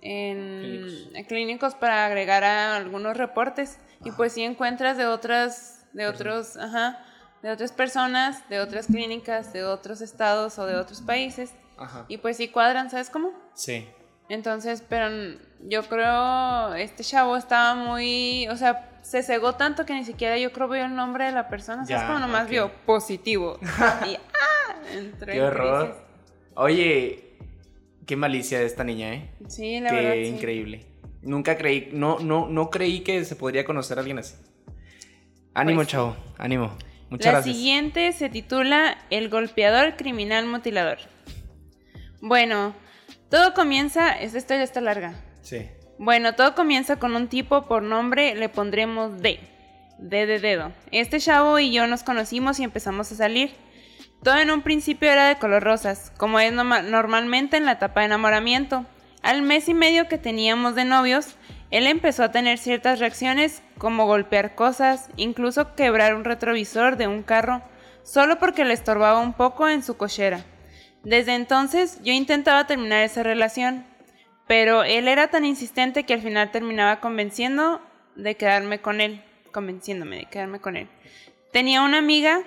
en 0.00 1.24
clínicos. 1.28 1.74
para 1.74 2.06
agregar 2.06 2.42
a 2.42 2.76
algunos 2.76 3.16
reportes. 3.16 3.78
Y 4.02 4.10
pues 4.12 4.32
sí 4.32 4.42
encuentras 4.42 4.96
de 4.96 5.06
otras, 5.06 5.86
de 5.92 6.06
otros, 6.06 6.56
ajá, 6.56 7.04
de 7.42 7.50
otras 7.50 7.70
personas, 7.70 8.48
de 8.48 8.60
otras 8.60 8.86
clínicas, 8.86 9.52
de 9.52 9.64
otros 9.64 10.00
estados 10.00 10.58
o 10.58 10.64
de 10.64 10.76
otros 10.76 11.02
países. 11.02 11.52
Ajá. 11.76 12.06
Y 12.08 12.16
pues 12.16 12.38
sí 12.38 12.48
cuadran, 12.48 12.88
¿sabes 12.88 13.10
cómo? 13.10 13.32
Sí. 13.52 13.86
Entonces, 14.30 14.82
pero 14.88 15.08
yo 15.60 15.82
creo, 15.82 16.74
este 16.74 17.04
chavo 17.04 17.36
estaba 17.36 17.74
muy, 17.74 18.48
o 18.48 18.56
sea, 18.56 18.88
se 19.02 19.22
cegó 19.22 19.56
tanto 19.56 19.84
que 19.84 19.92
ni 19.92 20.04
siquiera 20.04 20.38
yo 20.38 20.50
creo 20.52 20.68
vio 20.68 20.84
el 20.86 20.94
nombre 20.94 21.26
de 21.26 21.32
la 21.32 21.48
persona, 21.48 21.84
¿sabes? 21.84 22.04
Como 22.04 22.18
nomás 22.20 22.48
vio 22.48 22.70
positivo. 22.86 23.58
y 24.06 24.14
¡ah! 24.14 24.76
Entré 24.92 25.34
Qué 25.34 25.42
horror. 25.42 26.09
Oye, 26.54 27.38
qué 28.06 28.16
malicia 28.16 28.58
de 28.58 28.66
esta 28.66 28.84
niña, 28.84 29.14
¿eh? 29.14 29.30
Sí, 29.48 29.80
la 29.80 29.92
verdad. 29.92 30.12
Qué 30.12 30.28
increíble. 30.28 30.86
Nunca 31.22 31.56
creí, 31.56 31.90
no, 31.92 32.18
no, 32.18 32.48
no 32.48 32.70
creí 32.70 33.00
que 33.00 33.24
se 33.24 33.36
podría 33.36 33.64
conocer 33.64 33.98
a 33.98 34.00
alguien 34.00 34.18
así. 34.18 34.34
Ánimo, 35.54 35.78
pues 35.78 35.88
chavo, 35.88 36.16
ánimo. 36.38 36.76
Muchas 37.10 37.32
gracias. 37.32 37.46
La 37.46 37.52
siguiente 37.52 38.12
se 38.12 38.28
titula 38.28 38.96
El 39.10 39.28
golpeador 39.28 39.96
criminal 39.96 40.46
mutilador. 40.46 40.98
Bueno, 42.20 42.74
todo 43.28 43.52
comienza, 43.54 44.12
esta 44.12 44.38
historia 44.38 44.62
está 44.62 44.80
larga. 44.80 45.14
Sí. 45.42 45.68
Bueno, 45.98 46.34
todo 46.34 46.54
comienza 46.54 46.96
con 46.96 47.14
un 47.14 47.28
tipo 47.28 47.66
por 47.66 47.82
nombre, 47.82 48.34
le 48.34 48.48
pondremos 48.48 49.20
D. 49.20 49.40
D 49.98 50.26
de 50.26 50.38
dedo. 50.38 50.72
Este 50.92 51.20
chavo 51.20 51.58
y 51.58 51.72
yo 51.72 51.86
nos 51.86 52.02
conocimos 52.02 52.58
y 52.58 52.64
empezamos 52.64 53.12
a 53.12 53.16
salir. 53.16 53.50
Todo 54.22 54.36
en 54.36 54.50
un 54.50 54.60
principio 54.60 55.10
era 55.10 55.28
de 55.28 55.38
color 55.38 55.62
rosas, 55.62 56.12
como 56.18 56.40
es 56.40 56.52
normalmente 56.52 57.56
en 57.56 57.64
la 57.64 57.72
etapa 57.72 58.00
de 58.00 58.06
enamoramiento. 58.06 58.84
Al 59.22 59.40
mes 59.40 59.68
y 59.68 59.74
medio 59.74 60.08
que 60.08 60.18
teníamos 60.18 60.74
de 60.74 60.84
novios, 60.84 61.36
él 61.70 61.86
empezó 61.86 62.24
a 62.24 62.30
tener 62.30 62.58
ciertas 62.58 62.98
reacciones 62.98 63.62
como 63.78 64.04
golpear 64.04 64.54
cosas, 64.54 65.08
incluso 65.16 65.74
quebrar 65.74 66.14
un 66.14 66.24
retrovisor 66.24 66.98
de 66.98 67.06
un 67.06 67.22
carro, 67.22 67.62
solo 68.02 68.38
porque 68.38 68.66
le 68.66 68.74
estorbaba 68.74 69.20
un 69.20 69.32
poco 69.32 69.68
en 69.68 69.82
su 69.82 69.96
cochera. 69.96 70.44
Desde 71.02 71.34
entonces 71.34 71.98
yo 72.02 72.12
intentaba 72.12 72.66
terminar 72.66 73.02
esa 73.04 73.22
relación, 73.22 73.86
pero 74.46 74.82
él 74.82 75.08
era 75.08 75.28
tan 75.28 75.46
insistente 75.46 76.04
que 76.04 76.12
al 76.12 76.20
final 76.20 76.50
terminaba 76.50 77.00
convenciendo 77.00 77.80
de 78.16 78.36
quedarme 78.36 78.80
con 78.80 79.00
él, 79.00 79.24
convenciéndome 79.50 80.16
de 80.16 80.26
quedarme 80.26 80.60
con 80.60 80.76
él. 80.76 80.88
Tenía 81.52 81.80
una 81.80 81.98
amiga 81.98 82.42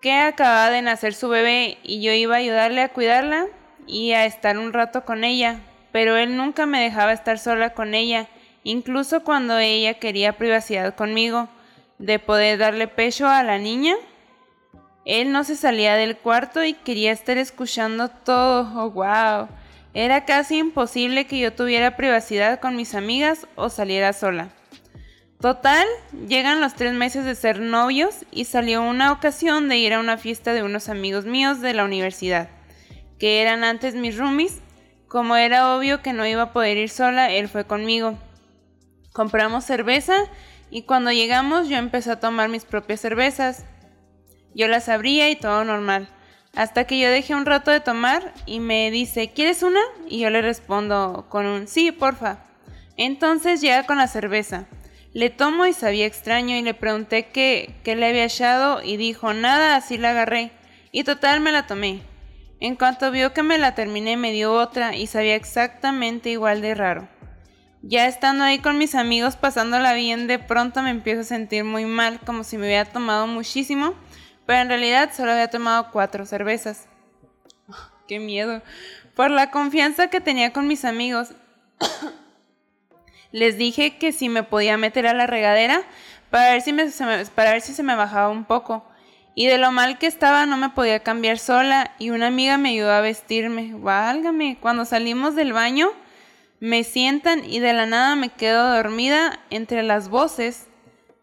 que 0.00 0.12
acababa 0.12 0.70
de 0.70 0.82
nacer 0.82 1.14
su 1.14 1.28
bebé 1.28 1.78
y 1.82 2.02
yo 2.02 2.12
iba 2.12 2.36
a 2.36 2.38
ayudarle 2.38 2.82
a 2.82 2.88
cuidarla 2.90 3.46
y 3.86 4.12
a 4.12 4.26
estar 4.26 4.58
un 4.58 4.72
rato 4.72 5.04
con 5.04 5.24
ella, 5.24 5.60
pero 5.92 6.16
él 6.16 6.36
nunca 6.36 6.66
me 6.66 6.80
dejaba 6.80 7.12
estar 7.12 7.38
sola 7.38 7.74
con 7.74 7.94
ella, 7.94 8.28
incluso 8.64 9.24
cuando 9.24 9.58
ella 9.58 9.94
quería 9.94 10.36
privacidad 10.36 10.94
conmigo, 10.94 11.48
de 11.98 12.18
poder 12.18 12.58
darle 12.58 12.86
pecho 12.86 13.28
a 13.28 13.42
la 13.42 13.58
niña 13.58 13.96
él 15.08 15.32
no 15.32 15.42
se 15.42 15.56
salía 15.56 15.94
del 15.94 16.18
cuarto 16.18 16.62
y 16.62 16.74
quería 16.74 17.12
estar 17.12 17.38
escuchando 17.38 18.10
todo. 18.10 18.70
Oh, 18.76 18.90
wow. 18.90 19.48
Era 19.94 20.26
casi 20.26 20.58
imposible 20.58 21.26
que 21.26 21.38
yo 21.38 21.54
tuviera 21.54 21.96
privacidad 21.96 22.60
con 22.60 22.76
mis 22.76 22.94
amigas 22.94 23.46
o 23.54 23.70
saliera 23.70 24.12
sola. 24.12 24.50
Total, 25.40 25.86
llegan 26.26 26.60
los 26.60 26.74
tres 26.74 26.94
meses 26.94 27.24
de 27.24 27.36
ser 27.36 27.60
novios 27.60 28.26
y 28.32 28.46
salió 28.46 28.82
una 28.82 29.12
ocasión 29.12 29.68
de 29.68 29.76
ir 29.78 29.94
a 29.94 30.00
una 30.00 30.18
fiesta 30.18 30.52
de 30.52 30.64
unos 30.64 30.88
amigos 30.88 31.26
míos 31.26 31.60
de 31.60 31.74
la 31.74 31.84
universidad, 31.84 32.48
que 33.20 33.40
eran 33.40 33.62
antes 33.62 33.94
mis 33.94 34.18
roomies. 34.18 34.60
Como 35.06 35.36
era 35.36 35.76
obvio 35.76 36.02
que 36.02 36.12
no 36.12 36.26
iba 36.26 36.42
a 36.42 36.52
poder 36.52 36.76
ir 36.76 36.90
sola, 36.90 37.30
él 37.30 37.48
fue 37.48 37.64
conmigo. 37.64 38.18
Compramos 39.12 39.64
cerveza 39.64 40.16
y 40.70 40.82
cuando 40.82 41.12
llegamos 41.12 41.68
yo 41.68 41.76
empecé 41.76 42.10
a 42.10 42.20
tomar 42.20 42.48
mis 42.48 42.64
propias 42.64 43.00
cervezas. 43.00 43.64
Yo 44.56 44.66
las 44.66 44.88
abría 44.88 45.30
y 45.30 45.36
todo 45.36 45.62
normal. 45.64 46.08
Hasta 46.56 46.84
que 46.84 46.98
yo 46.98 47.10
dejé 47.10 47.36
un 47.36 47.46
rato 47.46 47.70
de 47.70 47.78
tomar 47.78 48.34
y 48.44 48.58
me 48.58 48.90
dice, 48.90 49.30
¿quieres 49.32 49.62
una? 49.62 49.80
Y 50.08 50.18
yo 50.18 50.30
le 50.30 50.42
respondo 50.42 51.26
con 51.28 51.46
un 51.46 51.68
sí, 51.68 51.92
porfa. 51.92 52.38
Entonces 52.96 53.60
llega 53.60 53.86
con 53.86 53.98
la 53.98 54.08
cerveza. 54.08 54.66
Le 55.14 55.30
tomo 55.30 55.66
y 55.66 55.72
sabía 55.72 56.06
extraño 56.06 56.56
y 56.56 56.62
le 56.62 56.74
pregunté 56.74 57.28
qué, 57.28 57.74
qué 57.82 57.96
le 57.96 58.06
había 58.06 58.24
echado 58.24 58.82
y 58.82 58.96
dijo, 58.96 59.32
nada, 59.32 59.76
así 59.76 59.98
la 59.98 60.10
agarré. 60.10 60.52
Y 60.92 61.04
total 61.04 61.40
me 61.40 61.52
la 61.52 61.66
tomé. 61.66 62.02
En 62.60 62.76
cuanto 62.76 63.10
vio 63.10 63.32
que 63.32 63.42
me 63.42 63.56
la 63.56 63.74
terminé 63.74 64.16
me 64.16 64.32
dio 64.32 64.52
otra 64.52 64.96
y 64.96 65.06
sabía 65.06 65.36
exactamente 65.36 66.30
igual 66.30 66.60
de 66.60 66.74
raro. 66.74 67.08
Ya 67.82 68.06
estando 68.06 68.42
ahí 68.42 68.58
con 68.58 68.76
mis 68.76 68.96
amigos 68.96 69.36
pasándola 69.36 69.94
bien, 69.94 70.26
de 70.26 70.40
pronto 70.40 70.82
me 70.82 70.90
empiezo 70.90 71.20
a 71.20 71.24
sentir 71.24 71.62
muy 71.62 71.84
mal, 71.84 72.18
como 72.26 72.42
si 72.42 72.58
me 72.58 72.66
hubiera 72.66 72.84
tomado 72.84 73.28
muchísimo, 73.28 73.94
pero 74.46 74.60
en 74.60 74.68
realidad 74.68 75.10
solo 75.16 75.30
había 75.30 75.48
tomado 75.48 75.90
cuatro 75.92 76.26
cervezas. 76.26 76.88
¡Qué 78.08 78.18
miedo! 78.18 78.62
Por 79.14 79.30
la 79.30 79.52
confianza 79.52 80.08
que 80.08 80.20
tenía 80.20 80.52
con 80.52 80.66
mis 80.66 80.84
amigos, 80.84 81.28
les 83.32 83.58
dije 83.58 83.98
que 83.98 84.12
si 84.12 84.28
me 84.28 84.42
podía 84.42 84.76
meter 84.76 85.06
a 85.06 85.14
la 85.14 85.26
regadera 85.26 85.82
para 86.30 86.52
ver 86.52 86.62
si, 86.62 86.72
me, 86.72 86.86
para 87.34 87.52
ver 87.52 87.60
si 87.60 87.72
se 87.74 87.82
me 87.82 87.94
bajaba 87.94 88.28
un 88.28 88.44
poco. 88.44 88.84
Y 89.34 89.46
de 89.46 89.58
lo 89.58 89.70
mal 89.70 89.98
que 89.98 90.06
estaba 90.06 90.46
no 90.46 90.56
me 90.56 90.70
podía 90.70 91.00
cambiar 91.00 91.38
sola 91.38 91.92
y 91.98 92.10
una 92.10 92.26
amiga 92.26 92.58
me 92.58 92.70
ayudó 92.70 92.90
a 92.90 93.00
vestirme. 93.00 93.72
Válgame, 93.74 94.58
cuando 94.60 94.84
salimos 94.84 95.36
del 95.36 95.52
baño 95.52 95.92
me 96.60 96.82
sientan 96.82 97.44
y 97.44 97.60
de 97.60 97.72
la 97.72 97.86
nada 97.86 98.16
me 98.16 98.30
quedo 98.30 98.74
dormida 98.74 99.38
entre 99.50 99.82
las 99.84 100.08
voces. 100.08 100.66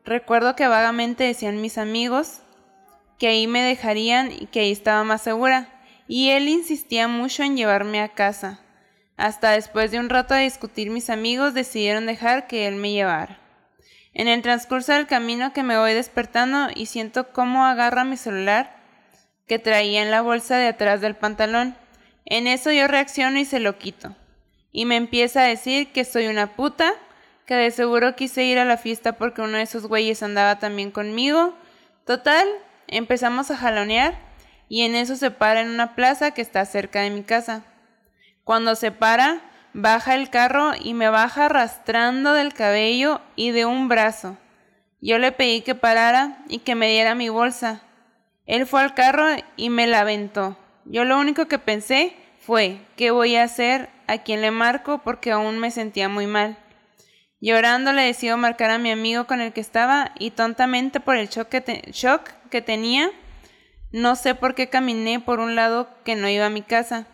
Recuerdo 0.05 0.55
que 0.55 0.67
vagamente 0.67 1.25
decían 1.25 1.61
mis 1.61 1.77
amigos 1.77 2.41
que 3.19 3.27
ahí 3.27 3.47
me 3.47 3.61
dejarían 3.61 4.31
y 4.31 4.47
que 4.47 4.61
ahí 4.61 4.71
estaba 4.71 5.03
más 5.03 5.21
segura. 5.21 5.69
Y 6.07 6.29
él 6.29 6.47
insistía 6.47 7.07
mucho 7.07 7.43
en 7.43 7.57
llevarme 7.57 8.01
a 8.01 8.09
casa. 8.09 8.61
Hasta 9.17 9.51
después 9.51 9.91
de 9.91 9.99
un 9.99 10.09
rato 10.09 10.33
de 10.33 10.41
discutir 10.41 10.89
mis 10.89 11.09
amigos 11.09 11.53
decidieron 11.53 12.05
dejar 12.05 12.47
que 12.47 12.67
él 12.67 12.75
me 12.75 12.91
llevara. 12.91 13.39
En 14.13 14.27
el 14.27 14.41
transcurso 14.41 14.93
del 14.93 15.07
camino 15.07 15.53
que 15.53 15.63
me 15.63 15.77
voy 15.77 15.93
despertando 15.93 16.69
y 16.73 16.85
siento 16.85 17.31
cómo 17.31 17.65
agarra 17.65 18.03
mi 18.03 18.17
celular 18.17 18.75
que 19.47 19.59
traía 19.59 20.01
en 20.01 20.11
la 20.11 20.21
bolsa 20.21 20.57
de 20.57 20.67
atrás 20.67 21.01
del 21.01 21.15
pantalón. 21.15 21.75
En 22.25 22.47
eso 22.47 22.71
yo 22.71 22.87
reacciono 22.87 23.39
y 23.39 23.45
se 23.45 23.59
lo 23.59 23.77
quito 23.77 24.15
y 24.75 24.83
me 24.83 24.97
empieza 24.97 25.39
a 25.39 25.47
decir 25.47 25.93
que 25.93 26.03
soy 26.03 26.27
una 26.27 26.57
puta, 26.57 26.91
que 27.45 27.55
de 27.55 27.71
seguro 27.71 28.17
quise 28.17 28.43
ir 28.43 28.59
a 28.59 28.65
la 28.65 28.75
fiesta 28.75 29.13
porque 29.13 29.41
uno 29.41 29.55
de 29.55 29.63
esos 29.63 29.87
güeyes 29.87 30.21
andaba 30.21 30.59
también 30.59 30.91
conmigo. 30.91 31.55
Total, 32.05 32.45
empezamos 32.87 33.51
a 33.51 33.57
jalonear 33.57 34.19
y 34.67 34.81
en 34.81 34.95
eso 34.95 35.15
se 35.15 35.31
para 35.31 35.61
en 35.61 35.69
una 35.69 35.95
plaza 35.95 36.31
que 36.31 36.41
está 36.41 36.65
cerca 36.65 36.99
de 36.99 37.09
mi 37.09 37.23
casa. 37.23 37.63
Cuando 38.45 38.75
se 38.75 38.91
para, 38.91 39.41
baja 39.73 40.13
el 40.13 40.29
carro 40.29 40.73
y 40.79 40.93
me 40.93 41.09
baja 41.09 41.47
arrastrando 41.47 42.33
del 42.33 42.53
cabello 42.53 43.19
y 43.35 43.49
de 43.49 43.65
un 43.65 43.89
brazo. 43.89 44.37
Yo 45.01 45.17
le 45.17 45.31
pedí 45.31 45.61
que 45.61 45.73
parara 45.73 46.43
y 46.47 46.59
que 46.59 46.75
me 46.75 46.87
diera 46.87 47.15
mi 47.15 47.27
bolsa. 47.27 47.81
Él 48.45 48.67
fue 48.67 48.81
al 48.83 48.93
carro 48.93 49.25
y 49.57 49.71
me 49.71 49.87
la 49.87 50.01
aventó. 50.01 50.59
Yo 50.85 51.05
lo 51.05 51.17
único 51.17 51.47
que 51.47 51.57
pensé 51.57 52.15
fue, 52.37 52.81
¿qué 52.95 53.09
voy 53.09 53.35
a 53.35 53.41
hacer? 53.41 53.89
¿A 54.05 54.19
quién 54.19 54.41
le 54.41 54.51
marco? 54.51 54.99
Porque 54.99 55.31
aún 55.31 55.57
me 55.57 55.71
sentía 55.71 56.07
muy 56.07 56.27
mal. 56.27 56.59
Llorando 57.41 57.93
le 57.93 58.03
decido 58.03 58.37
marcar 58.37 58.69
a 58.69 58.77
mi 58.77 58.91
amigo 58.91 59.25
con 59.25 59.41
el 59.41 59.53
que 59.53 59.61
estaba 59.61 60.11
y 60.19 60.29
tontamente 60.29 60.99
por 60.99 61.17
el 61.17 61.29
shock 61.29 61.49
que, 61.49 61.81
shock 61.91 62.29
que 62.51 62.61
tenía, 62.61 63.09
no 63.91 64.15
sé 64.15 64.35
por 64.35 64.53
qué 64.53 64.69
caminé 64.69 65.19
por 65.19 65.39
un 65.39 65.55
lado 65.55 65.89
que 66.03 66.15
no 66.15 66.29
iba 66.29 66.45
a 66.45 66.51
mi 66.51 66.61
casa. 66.61 67.07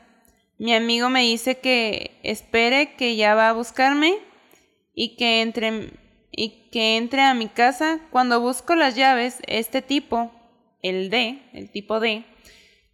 Mi 0.62 0.76
amigo 0.76 1.10
me 1.10 1.22
dice 1.22 1.58
que 1.58 2.20
espere, 2.22 2.94
que 2.94 3.16
ya 3.16 3.34
va 3.34 3.50
a 3.50 3.54
buscarme 3.54 4.20
y 4.94 5.16
que 5.16 5.42
entre, 5.42 5.90
y 6.30 6.70
que 6.70 6.98
entre 6.98 7.24
a 7.24 7.34
mi 7.34 7.48
casa. 7.48 8.00
Cuando 8.12 8.40
busco 8.40 8.76
las 8.76 8.96
llaves, 8.96 9.40
este 9.48 9.82
tipo, 9.82 10.32
el 10.84 11.10
D, 11.10 11.42
el 11.54 11.72
tipo 11.72 12.00
D, 12.00 12.26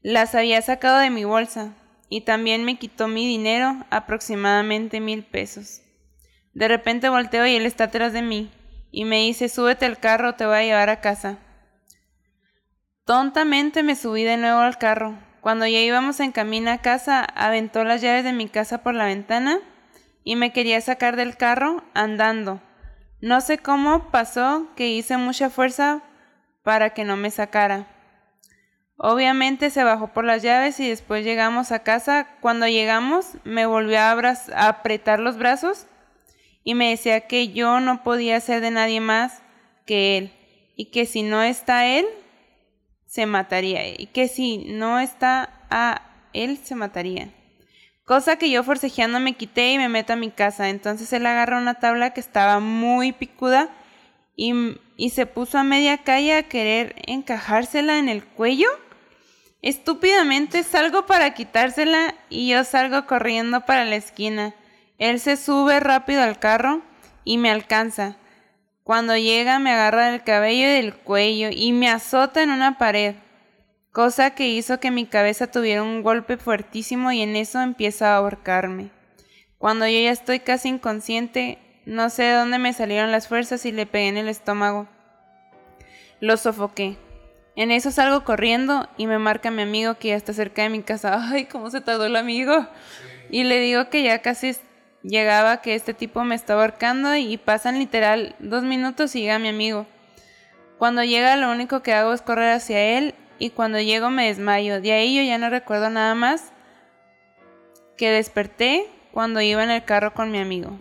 las 0.02 0.34
había 0.34 0.62
sacado 0.62 1.00
de 1.00 1.10
mi 1.10 1.26
bolsa 1.26 1.76
y 2.08 2.22
también 2.22 2.64
me 2.64 2.80
quitó 2.80 3.10
mi 3.10 3.28
dinero, 3.28 3.86
aproximadamente 3.90 5.02
mil 5.02 5.26
pesos. 5.26 5.82
De 6.54 6.70
repente 6.70 7.10
volteo 7.10 7.46
y 7.46 7.56
él 7.58 7.66
está 7.66 7.84
atrás 7.84 8.14
de 8.14 8.22
mí 8.22 8.50
y 8.92 9.04
me 9.04 9.18
dice 9.18 9.50
súbete 9.50 9.86
al 9.86 10.00
carro, 10.00 10.36
te 10.36 10.46
voy 10.46 10.56
a 10.56 10.64
llevar 10.64 10.90
a 10.90 11.02
casa. 11.02 11.38
Tontamente 13.04 13.84
me 13.84 13.98
subí 13.98 14.24
de 14.24 14.38
nuevo 14.38 14.60
al 14.60 14.78
carro. 14.78 15.27
Cuando 15.48 15.66
ya 15.66 15.80
íbamos 15.80 16.20
en 16.20 16.34
camino 16.34 16.72
a 16.72 16.80
casa, 16.80 17.24
aventó 17.24 17.86
las 17.86 18.02
llaves 18.02 18.26
de 18.26 18.34
mi 18.34 18.50
casa 18.50 18.84
por 18.84 18.94
la 18.94 19.06
ventana 19.06 19.62
y 20.26 20.36
me 20.36 20.52
quería 20.52 20.82
sacar 20.82 21.16
del 21.16 21.38
carro 21.38 21.86
andando. 21.94 22.62
No 23.22 23.40
sé 23.40 23.58
cómo 23.58 24.12
pasó 24.12 24.68
que 24.76 24.90
hice 24.90 25.16
mucha 25.16 25.50
fuerza 25.50 26.02
para 26.64 26.90
que 26.90 27.06
no 27.06 27.16
me 27.16 27.32
sacara. 27.32 27.88
Obviamente 28.98 29.70
se 29.70 29.86
bajó 29.86 30.12
por 30.12 30.26
las 30.26 30.44
llaves 30.44 30.82
y 30.82 30.90
después 30.90 31.24
llegamos 31.24 31.72
a 31.72 31.80
casa. 31.82 32.28
Cuando 32.42 32.68
llegamos 32.68 33.38
me 33.46 33.66
volvió 33.66 34.00
a, 34.00 34.18
apretar 34.68 35.22
los 35.22 35.38
brazos 35.38 35.88
y 36.66 36.76
me 36.76 36.90
decía 36.90 37.22
que 37.22 37.54
yo 37.54 37.80
no 37.80 38.04
podía 38.04 38.42
ser 38.42 38.60
de 38.60 38.72
nadie 38.72 39.00
más 39.00 39.42
que 39.86 40.18
él 40.18 40.34
y 40.76 40.92
que 40.92 41.06
si 41.06 41.24
no 41.24 41.42
está 41.42 41.86
él, 41.86 42.06
se 43.08 43.26
mataría 43.26 43.88
y 43.88 44.08
que 44.08 44.28
si 44.28 44.58
no 44.58 45.00
está 45.00 45.50
a 45.70 46.02
él, 46.34 46.60
se 46.64 46.76
mataría. 46.76 47.34
Cosa 48.06 48.38
que 48.38 48.50
yo 48.50 48.64
forcejeando 48.64 49.20
me 49.20 49.34
quité 49.34 49.74
y 49.74 49.78
me 49.78 49.90
meto 49.90 50.14
a 50.14 50.18
mi 50.18 50.30
casa. 50.30 50.70
Entonces 50.70 51.12
él 51.12 51.26
agarra 51.26 51.58
una 51.58 51.76
tabla 51.76 52.12
que 52.12 52.20
estaba 52.20 52.60
muy 52.60 53.12
picuda 53.12 53.70
y, 54.36 54.54
y 54.96 55.10
se 55.10 55.26
puso 55.26 55.58
a 55.58 55.64
media 55.64 55.98
calle 56.04 56.36
a 56.36 56.44
querer 56.44 56.96
encajársela 57.08 57.98
en 57.98 58.08
el 58.08 58.24
cuello 58.24 58.70
Estúpidamente 59.62 60.64
salgo 60.64 61.06
para 61.08 61.34
quitársela 61.34 62.14
y 62.30 62.50
yo 62.50 62.64
salgo 62.64 63.08
corriendo 63.08 63.66
para 63.66 63.86
la 63.86 63.96
esquina. 63.96 64.54
Él 65.00 65.20
se 65.20 65.36
sube 65.36 65.80
rápido 65.80 66.22
al 66.22 66.40
carro 66.40 66.84
y 67.24 67.38
me 67.38 67.50
alcanza. 67.50 68.18
Cuando 68.88 69.18
llega 69.18 69.60
me 69.60 69.74
agarra 69.74 70.12
del 70.12 70.24
cabello 70.24 70.66
y 70.66 70.82
del 70.82 70.96
cuello 70.96 71.50
y 71.52 71.74
me 71.74 71.90
azota 71.90 72.42
en 72.42 72.52
una 72.52 72.78
pared, 72.78 73.16
cosa 73.92 74.30
que 74.30 74.48
hizo 74.48 74.80
que 74.80 74.92
mi 74.92 75.06
cabeza 75.06 75.52
tuviera 75.52 75.84
un 75.84 76.04
golpe 76.04 76.38
fuertísimo 76.38 77.12
y 77.12 77.22
en 77.22 77.36
eso 77.36 77.60
empieza 77.60 78.14
a 78.14 78.16
ahorcarme. 78.16 78.92
Cuando 79.58 79.86
yo 79.88 80.00
ya 80.00 80.12
estoy 80.12 80.40
casi 80.40 80.70
inconsciente, 80.70 81.58
no 81.86 82.10
sé 82.10 82.24
de 82.24 82.36
dónde 82.36 82.60
me 82.60 82.72
salieron 82.72 83.12
las 83.12 83.28
fuerzas 83.28 83.66
y 83.66 83.74
le 83.74 83.88
pegué 83.88 84.08
en 84.08 84.16
el 84.16 84.30
estómago. 84.30 84.88
Lo 86.22 86.38
sofoqué. 86.38 86.98
En 87.58 87.72
eso 87.72 87.92
salgo 87.92 88.24
corriendo 88.24 88.88
y 88.96 89.08
me 89.08 89.20
marca 89.20 89.52
mi 89.52 89.64
amigo 89.64 89.96
que 89.96 90.08
ya 90.08 90.16
está 90.16 90.32
cerca 90.32 90.64
de 90.64 90.70
mi 90.70 90.82
casa. 90.82 91.30
Ay, 91.30 91.44
cómo 91.44 91.70
se 91.72 91.82
tardó 91.82 92.06
el 92.06 92.16
amigo. 92.16 92.66
Y 93.30 93.44
le 93.44 93.60
digo 93.60 93.90
que 93.90 94.04
ya 94.04 94.22
casi 94.22 94.56
llegaba, 95.04 95.62
que 95.62 95.76
este 95.76 95.94
tipo 95.94 96.24
me 96.24 96.36
estaba 96.36 96.62
ahorcando 96.62 97.16
y 97.16 97.38
pasan 97.38 97.80
literal 97.80 98.36
dos 98.40 98.64
minutos 98.64 99.16
y 99.16 99.22
llega 99.22 99.40
mi 99.40 99.50
amigo. 99.50 99.86
Cuando 100.78 101.04
llega 101.04 101.38
lo 101.38 101.52
único 101.52 101.82
que 101.82 101.94
hago 101.94 102.14
es 102.14 102.22
correr 102.22 102.52
hacia 102.52 102.80
él 102.98 103.16
y 103.40 103.50
cuando 103.50 103.80
llego 103.80 104.10
me 104.10 104.28
desmayo. 104.28 104.82
De 104.82 104.92
ahí 104.92 105.16
yo 105.16 105.24
ya 105.24 105.38
no 105.38 105.50
recuerdo 105.50 105.90
nada 105.90 106.14
más 106.16 106.52
que 107.98 108.12
desperté 108.12 108.88
cuando 109.12 109.42
iba 109.42 109.64
en 109.64 109.72
el 109.72 109.84
carro 109.84 110.14
con 110.14 110.32
mi 110.32 110.40
amigo. 110.40 110.78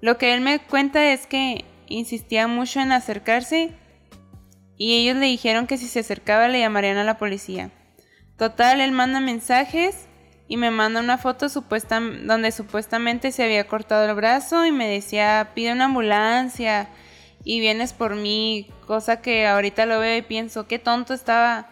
Lo 0.00 0.18
que 0.18 0.34
él 0.34 0.40
me 0.40 0.58
cuenta 0.58 1.12
es 1.12 1.26
que 1.26 1.64
insistía 1.86 2.48
mucho 2.48 2.80
en 2.80 2.92
acercarse 2.92 3.70
y 4.76 5.00
ellos 5.00 5.16
le 5.16 5.26
dijeron 5.26 5.66
que 5.66 5.78
si 5.78 5.86
se 5.86 6.00
acercaba 6.00 6.48
le 6.48 6.60
llamarían 6.60 6.98
a 6.98 7.04
la 7.04 7.18
policía. 7.18 7.70
Total, 8.36 8.80
él 8.80 8.92
manda 8.92 9.20
mensajes 9.20 10.07
y 10.48 10.56
me 10.56 10.70
manda 10.70 11.00
una 11.00 11.18
foto 11.18 11.50
supuesta, 11.50 12.00
donde 12.00 12.50
supuestamente 12.50 13.30
se 13.32 13.44
había 13.44 13.68
cortado 13.68 14.08
el 14.08 14.14
brazo 14.16 14.64
y 14.64 14.72
me 14.72 14.88
decía, 14.88 15.50
pide 15.54 15.72
una 15.72 15.84
ambulancia 15.84 16.88
y 17.44 17.60
vienes 17.60 17.92
por 17.92 18.16
mí, 18.16 18.70
cosa 18.86 19.20
que 19.20 19.46
ahorita 19.46 19.84
lo 19.84 20.00
veo 20.00 20.16
y 20.16 20.22
pienso, 20.22 20.66
qué 20.66 20.78
tonto 20.78 21.12
estaba, 21.12 21.68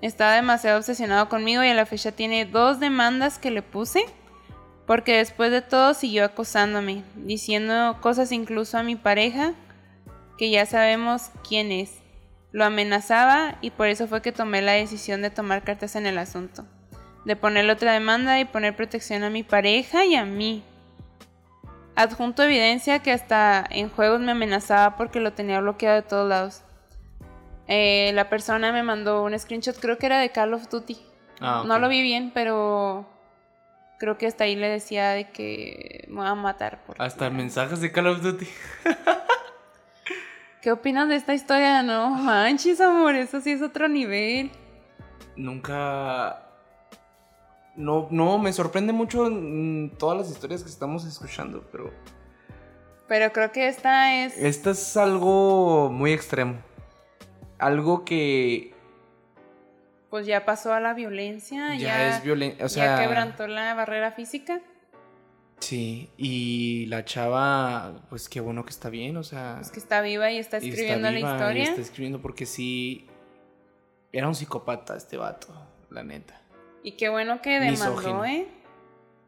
estaba 0.00 0.34
demasiado 0.34 0.78
obsesionado 0.78 1.28
conmigo 1.28 1.64
y 1.64 1.68
a 1.68 1.74
la 1.74 1.86
fecha 1.86 2.12
tiene 2.12 2.46
dos 2.46 2.78
demandas 2.78 3.38
que 3.38 3.50
le 3.50 3.62
puse, 3.62 4.04
porque 4.86 5.16
después 5.16 5.50
de 5.50 5.62
todo 5.62 5.92
siguió 5.92 6.24
acosándome, 6.24 7.02
diciendo 7.16 7.98
cosas 8.00 8.30
incluso 8.30 8.78
a 8.78 8.84
mi 8.84 8.94
pareja, 8.94 9.54
que 10.38 10.50
ya 10.50 10.66
sabemos 10.66 11.30
quién 11.48 11.72
es. 11.72 11.90
Lo 12.52 12.64
amenazaba 12.64 13.58
y 13.60 13.70
por 13.70 13.88
eso 13.88 14.06
fue 14.06 14.22
que 14.22 14.30
tomé 14.30 14.62
la 14.62 14.72
decisión 14.72 15.22
de 15.22 15.30
tomar 15.30 15.64
cartas 15.64 15.96
en 15.96 16.06
el 16.06 16.18
asunto, 16.18 16.64
de 17.24 17.36
ponerle 17.36 17.72
otra 17.72 17.92
demanda 17.92 18.38
y 18.38 18.44
poner 18.44 18.76
protección 18.76 19.22
a 19.22 19.30
mi 19.30 19.42
pareja 19.42 20.04
y 20.04 20.14
a 20.14 20.24
mí. 20.24 20.62
Adjunto 21.96 22.42
evidencia 22.42 22.98
que 23.00 23.12
hasta 23.12 23.64
en 23.70 23.88
juegos 23.88 24.20
me 24.20 24.32
amenazaba 24.32 24.96
porque 24.96 25.20
lo 25.20 25.32
tenía 25.32 25.60
bloqueado 25.60 25.96
de 25.96 26.02
todos 26.02 26.28
lados. 26.28 26.62
Eh, 27.66 28.10
la 28.14 28.28
persona 28.28 28.72
me 28.72 28.82
mandó 28.82 29.22
un 29.22 29.38
screenshot, 29.38 29.78
creo 29.78 29.96
que 29.96 30.06
era 30.06 30.18
de 30.18 30.30
Call 30.30 30.54
of 30.54 30.68
Duty. 30.68 30.98
Ah, 31.40 31.62
no 31.66 31.78
lo 31.78 31.88
vi 31.88 32.02
bien, 32.02 32.30
pero 32.34 33.08
creo 33.98 34.18
que 34.18 34.26
hasta 34.26 34.44
ahí 34.44 34.56
le 34.56 34.68
decía 34.68 35.10
de 35.10 35.30
que 35.30 36.04
me 36.08 36.20
va 36.20 36.30
a 36.30 36.34
matar. 36.34 36.82
Hasta 36.98 37.30
mensajes 37.30 37.80
de 37.80 37.90
Call 37.92 38.08
of 38.08 38.22
Duty. 38.22 38.46
¿Qué 40.60 40.72
opinas 40.72 41.08
de 41.08 41.16
esta 41.16 41.34
historia? 41.34 41.82
No 41.82 42.10
manches, 42.10 42.80
amor, 42.80 43.14
eso 43.14 43.40
sí 43.40 43.52
es 43.52 43.62
otro 43.62 43.88
nivel. 43.88 44.50
Nunca. 45.36 46.43
No, 47.76 48.06
no, 48.10 48.38
me 48.38 48.52
sorprende 48.52 48.92
mucho 48.92 49.28
todas 49.98 50.18
las 50.18 50.30
historias 50.30 50.62
que 50.62 50.70
estamos 50.70 51.04
escuchando, 51.04 51.64
pero. 51.72 51.92
Pero 53.08 53.32
creo 53.32 53.52
que 53.52 53.68
esta 53.68 54.24
es. 54.24 54.38
Esta 54.38 54.70
es 54.70 54.96
algo 54.96 55.90
muy 55.90 56.12
extremo. 56.12 56.56
Algo 57.58 58.04
que. 58.04 58.72
Pues 60.08 60.26
ya 60.26 60.44
pasó 60.44 60.72
a 60.72 60.80
la 60.80 60.94
violencia. 60.94 61.74
Ya, 61.74 62.16
es 62.16 62.22
violencia. 62.22 62.64
O 62.64 62.68
sea, 62.68 62.96
ya 62.96 63.02
quebrantó 63.02 63.48
la 63.48 63.74
barrera 63.74 64.12
física. 64.12 64.60
Sí, 65.58 66.10
y 66.16 66.86
la 66.86 67.04
chava, 67.04 68.06
pues 68.10 68.28
qué 68.28 68.40
bueno 68.40 68.64
que 68.64 68.70
está 68.70 68.90
bien, 68.90 69.16
o 69.16 69.24
sea. 69.24 69.58
Es 69.60 69.70
que 69.70 69.80
está 69.80 70.00
viva 70.00 70.30
y 70.30 70.38
está 70.38 70.58
escribiendo 70.58 71.10
la 71.10 71.18
historia. 71.18 71.64
está 71.64 71.80
escribiendo 71.80 72.20
porque 72.20 72.46
sí. 72.46 73.08
Era 74.12 74.28
un 74.28 74.34
psicópata 74.36 74.96
este 74.96 75.16
vato, 75.16 75.48
la 75.90 76.04
neta. 76.04 76.40
Y 76.84 76.92
qué 76.92 77.08
bueno 77.08 77.40
que 77.40 77.58
demandó, 77.58 78.26
¿eh? 78.26 78.46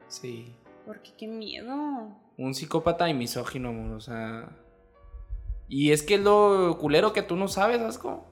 Sí. 0.08 0.54
Porque 0.84 1.12
qué 1.16 1.26
miedo. 1.26 2.14
Un 2.36 2.54
psicópata 2.54 3.08
y 3.08 3.14
misógino, 3.14 3.70
amor, 3.70 3.96
o 3.96 4.00
sea. 4.00 4.50
Y 5.66 5.90
es 5.90 6.02
que 6.02 6.16
es 6.16 6.20
lo 6.20 6.76
culero 6.78 7.14
que 7.14 7.22
tú 7.22 7.34
no 7.34 7.48
sabes, 7.48 7.80
Asco. 7.80 8.26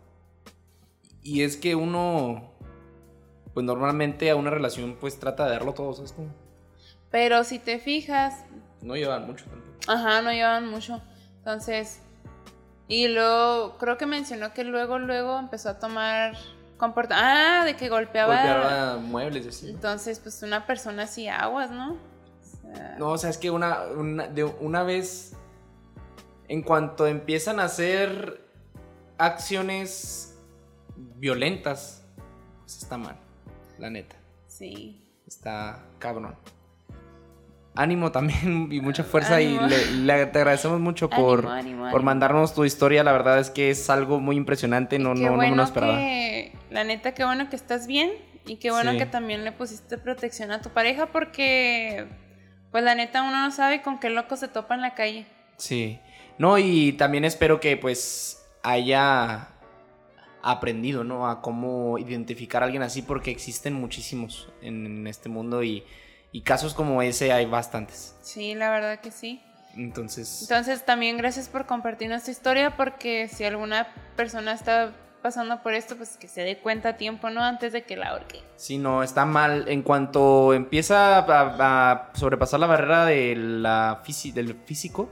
Y 1.22 1.40
es 1.40 1.56
que 1.56 1.74
uno. 1.74 2.52
Pues 3.54 3.64
normalmente 3.64 4.28
a 4.30 4.36
una 4.36 4.50
relación, 4.50 4.98
pues 5.00 5.18
trata 5.18 5.46
de 5.46 5.52
darlo 5.52 5.72
todo, 5.72 5.94
¿sabes 5.94 6.12
cómo? 6.12 6.28
Pero 7.10 7.44
si 7.44 7.58
te 7.58 7.78
fijas. 7.78 8.44
No 8.82 8.94
llevan 8.94 9.26
mucho 9.26 9.46
tampoco. 9.46 9.72
Ajá, 9.88 10.20
no 10.20 10.32
llevan 10.32 10.68
mucho. 10.68 11.00
Entonces. 11.38 12.02
Y 12.88 13.08
luego, 13.08 13.78
creo 13.78 13.96
que 13.96 14.04
mencionó 14.04 14.52
que 14.52 14.64
luego, 14.64 14.98
luego 14.98 15.38
empezó 15.38 15.70
a 15.70 15.78
tomar 15.78 16.36
Ah, 17.10 17.62
de 17.64 17.76
que 17.76 17.88
golpeaba. 17.88 18.34
Golpeaba 18.34 18.96
muebles, 18.98 19.46
así. 19.46 19.70
Entonces, 19.70 20.18
pues 20.18 20.42
una 20.42 20.66
persona 20.66 21.04
así 21.04 21.28
aguas, 21.28 21.70
¿no? 21.70 21.96
No, 22.98 23.10
o 23.10 23.18
sea, 23.18 23.30
es 23.30 23.38
que 23.38 23.50
una, 23.50 23.82
una, 23.96 24.26
de 24.26 24.44
una 24.44 24.82
vez. 24.82 25.32
En 26.46 26.60
cuanto 26.62 27.06
empiezan 27.06 27.58
a 27.58 27.64
hacer 27.64 28.46
acciones 29.16 30.38
violentas, 30.96 32.04
pues 32.60 32.76
está 32.78 32.98
mal, 32.98 33.16
la 33.78 33.88
neta. 33.88 34.16
Sí. 34.46 35.00
Está 35.26 35.86
cabrón 35.98 36.36
ánimo 37.74 38.12
también 38.12 38.68
y 38.72 38.80
mucha 38.80 39.04
fuerza 39.04 39.40
y 39.40 39.58
le, 39.58 40.26
te 40.26 40.38
agradecemos 40.38 40.80
mucho 40.80 41.10
por, 41.10 41.48
por 41.90 42.02
mandarnos 42.02 42.54
tu 42.54 42.64
historia. 42.64 43.04
La 43.04 43.12
verdad 43.12 43.38
es 43.38 43.50
que 43.50 43.70
es 43.70 43.90
algo 43.90 44.20
muy 44.20 44.36
impresionante, 44.36 44.98
no, 44.98 45.14
no, 45.14 45.36
me 45.36 45.50
lo 45.50 45.62
esperaba. 45.62 45.98
la 46.70 46.84
neta, 46.84 47.14
qué 47.14 47.24
bueno 47.24 47.48
que 47.48 47.56
estás 47.56 47.86
bien 47.86 48.12
y 48.46 48.56
qué 48.56 48.70
bueno 48.70 48.96
que 48.96 49.06
también 49.06 49.44
le 49.44 49.52
pusiste 49.52 49.98
protección 49.98 50.50
a 50.50 50.60
tu 50.60 50.70
pareja 50.70 51.06
porque, 51.06 52.06
pues 52.70 52.84
la 52.84 52.94
neta, 52.94 53.22
uno 53.22 53.40
no 53.40 53.50
sabe 53.50 53.82
con 53.82 53.98
qué 53.98 54.10
loco 54.10 54.36
se 54.36 54.48
topa 54.48 54.74
en 54.74 54.82
la 54.82 54.94
calle. 54.94 55.26
Sí, 55.56 56.00
no, 56.38 56.58
y 56.58 56.92
también 56.92 57.24
espero 57.24 57.60
que 57.60 57.76
pues 57.76 58.44
haya 58.62 59.48
aprendido, 60.42 61.04
¿no? 61.04 61.28
A 61.28 61.40
cómo 61.40 61.98
identificar 61.98 62.62
a 62.62 62.66
alguien 62.66 62.82
así 62.82 63.02
porque 63.02 63.30
existen 63.30 63.72
muchísimos 63.72 64.52
en 64.60 65.06
este 65.06 65.28
mundo 65.28 65.62
y 65.62 65.84
y 66.34 66.40
casos 66.40 66.74
como 66.74 67.00
ese 67.00 67.32
hay 67.32 67.46
bastantes. 67.46 68.16
Sí, 68.20 68.56
la 68.56 68.68
verdad 68.68 68.98
que 68.98 69.12
sí. 69.12 69.40
Entonces. 69.76 70.42
Entonces 70.42 70.84
también 70.84 71.16
gracias 71.16 71.48
por 71.48 71.64
compartir 71.64 72.08
nuestra 72.08 72.32
historia 72.32 72.76
porque 72.76 73.28
si 73.28 73.44
alguna 73.44 73.86
persona 74.16 74.52
está 74.52 74.92
pasando 75.22 75.62
por 75.62 75.74
esto, 75.74 75.96
pues 75.96 76.16
que 76.16 76.26
se 76.26 76.40
dé 76.40 76.58
cuenta 76.58 76.88
a 76.88 76.96
tiempo, 76.96 77.30
¿no? 77.30 77.40
Antes 77.40 77.72
de 77.72 77.84
que 77.84 77.94
la 77.96 78.08
ahorque. 78.08 78.40
Sí, 78.56 78.78
no, 78.78 79.04
está 79.04 79.24
mal. 79.24 79.68
En 79.68 79.82
cuanto 79.82 80.52
empieza 80.54 81.18
a, 81.18 82.10
sobrepasar 82.14 82.58
la 82.58 82.66
barrera 82.66 83.04
de 83.04 83.36
la 83.36 84.02
del 84.34 84.54
físico, 84.64 85.08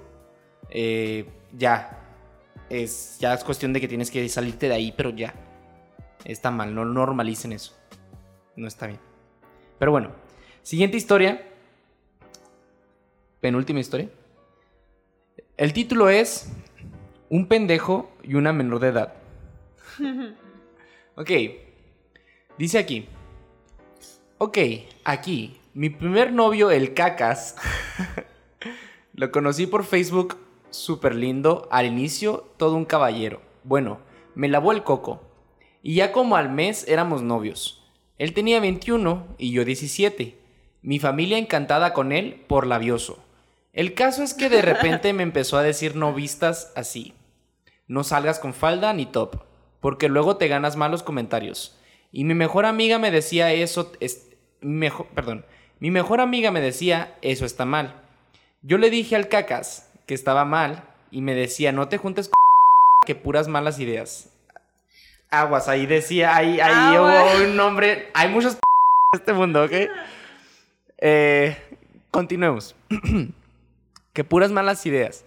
eh, 0.70 1.24
ya. 1.52 2.00
Es, 2.68 3.18
ya 3.20 3.32
es 3.32 3.44
cuestión 3.44 3.72
de 3.72 3.80
que 3.80 3.86
tienes 3.86 4.10
que 4.10 4.28
salirte 4.28 4.68
de 4.68 4.74
ahí, 4.74 4.92
pero 4.96 5.10
ya. 5.10 5.34
Está 6.24 6.50
mal, 6.50 6.74
no 6.74 6.84
normalicen 6.84 7.52
eso. 7.52 7.78
No 8.56 8.66
está 8.66 8.88
bien. 8.88 8.98
Pero 9.78 9.92
bueno, 9.92 10.21
Siguiente 10.62 10.96
historia. 10.96 11.44
Penúltima 13.40 13.80
historia. 13.80 14.08
El 15.56 15.72
título 15.72 16.08
es 16.08 16.52
Un 17.28 17.48
pendejo 17.48 18.12
y 18.22 18.34
una 18.34 18.52
menor 18.52 18.78
de 18.78 18.88
edad. 18.88 19.14
ok. 21.16 21.30
Dice 22.58 22.78
aquí. 22.78 23.08
Ok, 24.38 24.58
aquí. 25.04 25.58
Mi 25.74 25.90
primer 25.90 26.32
novio, 26.32 26.70
el 26.70 26.94
Cacas. 26.94 27.56
Lo 29.14 29.32
conocí 29.32 29.66
por 29.66 29.84
Facebook, 29.84 30.36
súper 30.70 31.16
lindo. 31.16 31.66
Al 31.72 31.86
inicio, 31.86 32.52
todo 32.56 32.76
un 32.76 32.84
caballero. 32.84 33.42
Bueno, 33.64 33.98
me 34.36 34.48
lavó 34.48 34.70
el 34.70 34.84
coco. 34.84 35.22
Y 35.82 35.96
ya 35.96 36.12
como 36.12 36.36
al 36.36 36.52
mes 36.52 36.86
éramos 36.86 37.22
novios. 37.22 37.82
Él 38.18 38.32
tenía 38.32 38.60
21 38.60 39.26
y 39.38 39.50
yo 39.50 39.64
17. 39.64 40.41
Mi 40.82 40.98
familia 40.98 41.38
encantada 41.38 41.92
con 41.92 42.12
él 42.12 42.44
por 42.48 42.66
labioso. 42.66 43.24
El 43.72 43.94
caso 43.94 44.22
es 44.22 44.34
que 44.34 44.48
de 44.48 44.62
repente 44.62 45.12
me 45.12 45.22
empezó 45.22 45.56
a 45.56 45.62
decir 45.62 45.96
no 45.96 46.12
vistas 46.12 46.72
así. 46.74 47.14
No 47.86 48.04
salgas 48.04 48.38
con 48.38 48.54
falda 48.54 48.92
ni 48.92 49.06
top, 49.06 49.42
porque 49.80 50.08
luego 50.08 50.36
te 50.36 50.48
ganas 50.48 50.76
malos 50.76 51.02
comentarios. 51.02 51.78
Y 52.10 52.24
mi 52.24 52.34
mejor 52.34 52.66
amiga 52.66 52.98
me 52.98 53.10
decía 53.10 53.52
eso, 53.52 53.92
es, 54.00 54.28
mejor, 54.60 55.06
perdón, 55.08 55.44
mi 55.80 55.90
mejor 55.90 56.20
amiga 56.20 56.50
me 56.50 56.60
decía 56.60 57.16
eso 57.22 57.44
está 57.44 57.64
mal. 57.64 57.94
Yo 58.62 58.78
le 58.78 58.90
dije 58.90 59.16
al 59.16 59.28
cacas 59.28 59.90
que 60.06 60.14
estaba 60.14 60.44
mal 60.44 60.84
y 61.10 61.20
me 61.22 61.34
decía 61.34 61.72
no 61.72 61.88
te 61.88 61.98
juntes 61.98 62.28
con 62.28 62.34
que 63.06 63.14
puras 63.14 63.48
malas 63.48 63.78
ideas. 63.78 64.28
Aguas, 65.30 65.68
ahí 65.68 65.86
decía, 65.86 66.36
ahí, 66.36 66.60
ahí 66.60 66.98
hubo 66.98 67.44
un 67.44 67.56
nombre, 67.56 68.10
hay 68.12 68.28
muchos 68.28 68.54
en 69.12 69.20
este 69.20 69.32
mundo, 69.32 69.64
¿ok? 69.64 69.72
Eh, 71.04 71.56
continuemos. 72.12 72.76
que 74.12 74.22
puras 74.22 74.52
malas 74.52 74.86
ideas. 74.86 75.24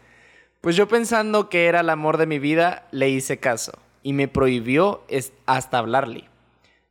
Pues 0.61 0.77
yo 0.77 0.87
pensando 0.87 1.49
que 1.49 1.65
era 1.65 1.81
el 1.81 1.89
amor 1.89 2.17
de 2.17 2.27
mi 2.27 2.39
vida, 2.39 2.87
le 2.91 3.09
hice 3.09 3.39
caso 3.39 3.73
y 4.01 4.13
me 4.13 4.29
prohibió 4.29 5.03
hasta 5.45 5.77
hablarle. 5.77 6.23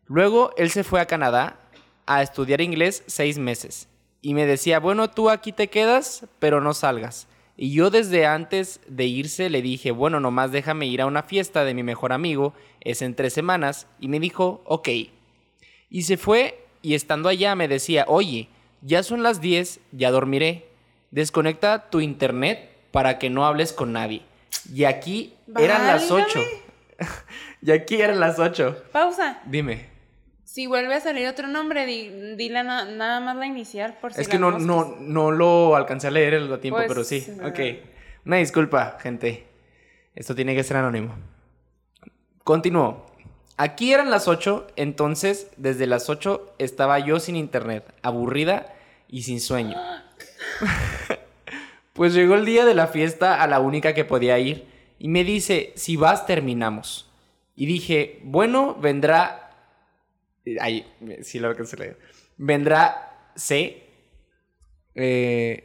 Luego 0.06 0.52
él 0.58 0.70
se 0.70 0.84
fue 0.84 1.00
a 1.00 1.06
Canadá 1.06 1.56
a 2.04 2.20
estudiar 2.22 2.60
inglés 2.60 3.02
seis 3.06 3.38
meses 3.38 3.88
y 4.20 4.34
me 4.34 4.44
decía, 4.44 4.80
bueno, 4.80 5.08
tú 5.08 5.30
aquí 5.30 5.52
te 5.52 5.68
quedas, 5.68 6.26
pero 6.38 6.60
no 6.60 6.74
salgas. 6.74 7.26
Y 7.56 7.72
yo 7.72 7.88
desde 7.88 8.26
antes 8.26 8.80
de 8.86 9.06
irse 9.06 9.48
le 9.48 9.62
dije, 9.62 9.92
bueno, 9.92 10.20
nomás 10.20 10.52
déjame 10.52 10.86
ir 10.86 11.00
a 11.00 11.06
una 11.06 11.22
fiesta 11.22 11.64
de 11.64 11.72
mi 11.72 11.82
mejor 11.82 12.12
amigo, 12.12 12.52
es 12.80 13.00
en 13.00 13.14
tres 13.14 13.32
semanas, 13.32 13.86
y 13.98 14.08
me 14.08 14.20
dijo, 14.20 14.62
ok. 14.66 14.88
Y 15.88 16.02
se 16.02 16.18
fue 16.18 16.66
y 16.82 16.92
estando 16.92 17.30
allá 17.30 17.54
me 17.54 17.66
decía, 17.66 18.04
oye, 18.08 18.48
ya 18.84 19.02
son 19.02 19.22
las 19.22 19.40
10, 19.40 19.80
ya 19.92 20.10
dormiré. 20.10 20.68
Desconecta 21.10 21.90
tu 21.90 22.00
internet 22.00 22.70
para 22.92 23.18
que 23.18 23.30
no 23.30 23.46
hables 23.46 23.72
con 23.72 23.92
nadie. 23.92 24.22
Y 24.72 24.84
aquí 24.84 25.34
eran 25.58 25.86
las 25.86 26.10
8. 26.10 26.40
y 27.62 27.70
aquí 27.72 28.00
eran 28.00 28.20
las 28.20 28.38
8. 28.38 28.84
Pausa. 28.92 29.40
Dime. 29.46 29.86
Si 30.44 30.66
vuelve 30.66 30.94
a 30.94 31.00
salir 31.00 31.26
otro 31.26 31.48
nombre, 31.48 31.86
dile 31.86 32.62
nada 32.62 33.20
más 33.20 33.36
la 33.36 33.46
inicial 33.46 33.96
por 34.00 34.12
si 34.12 34.20
Es 34.20 34.28
que 34.28 34.38
no, 34.38 34.58
no, 34.58 34.96
no 35.00 35.30
lo 35.30 35.74
alcancé 35.74 36.08
a 36.08 36.10
leer 36.10 36.34
el 36.34 36.60
tiempo, 36.60 36.76
pues, 36.76 36.88
pero 36.88 37.02
sí. 37.02 37.26
Ok. 37.42 37.58
Una 38.26 38.36
disculpa, 38.36 38.98
gente. 39.00 39.46
Esto 40.14 40.34
tiene 40.34 40.54
que 40.54 40.62
ser 40.62 40.76
anónimo. 40.76 41.16
Continúo. 42.44 43.06
Aquí 43.56 43.92
eran 43.92 44.10
las 44.10 44.28
8, 44.28 44.66
entonces 44.76 45.48
desde 45.56 45.86
las 45.86 46.10
8 46.10 46.54
estaba 46.58 46.98
yo 46.98 47.18
sin 47.18 47.36
internet, 47.36 47.84
aburrida 48.02 48.73
y 49.08 49.22
sin 49.22 49.40
sueño. 49.40 49.76
pues 51.92 52.14
llegó 52.14 52.34
el 52.34 52.44
día 52.44 52.64
de 52.64 52.74
la 52.74 52.86
fiesta 52.86 53.42
a 53.42 53.46
la 53.46 53.60
única 53.60 53.94
que 53.94 54.04
podía 54.04 54.38
ir 54.38 54.66
y 54.98 55.08
me 55.08 55.24
dice, 55.24 55.72
si 55.76 55.96
vas 55.96 56.26
terminamos. 56.26 57.10
Y 57.56 57.66
dije, 57.66 58.20
bueno, 58.24 58.74
vendrá... 58.74 59.50
Ay, 60.60 60.86
sí 61.22 61.38
lo 61.38 61.54
que 61.54 61.64
se 61.64 61.76
le... 61.76 61.96
Vendrá 62.36 63.30
C. 63.36 63.82
Eh, 64.94 65.64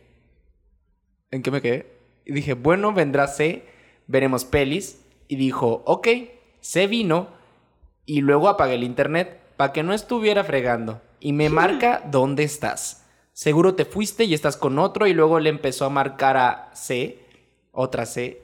¿En 1.32 1.42
qué 1.42 1.52
me 1.52 1.62
quedé? 1.62 1.88
Y 2.26 2.34
dije, 2.34 2.54
bueno, 2.54 2.94
vendrá 2.94 3.28
C, 3.28 3.64
veremos 4.08 4.46
pelis. 4.46 5.04
Y 5.28 5.36
dijo, 5.36 5.84
ok, 5.86 6.08
C 6.62 6.88
vino 6.88 7.30
y 8.06 8.22
luego 8.22 8.50
apagué 8.50 8.76
el 8.76 8.84
internet 8.84 9.40
para 9.56 9.72
que 9.72 9.84
no 9.84 9.94
estuviera 9.94 10.44
fregando. 10.44 11.02
Y 11.20 11.34
me 11.34 11.50
marca 11.50 12.04
dónde 12.10 12.44
estás. 12.44 13.06
Seguro 13.40 13.74
te 13.74 13.86
fuiste 13.86 14.26
y 14.26 14.34
estás 14.34 14.58
con 14.58 14.78
otro 14.80 15.08
y 15.08 15.14
luego 15.14 15.40
le 15.40 15.50
empezó 15.50 15.86
a 15.86 15.90
marcar 15.90 16.36
a 16.36 16.72
C, 16.74 17.20
otra 17.72 18.06
C. 18.06 18.42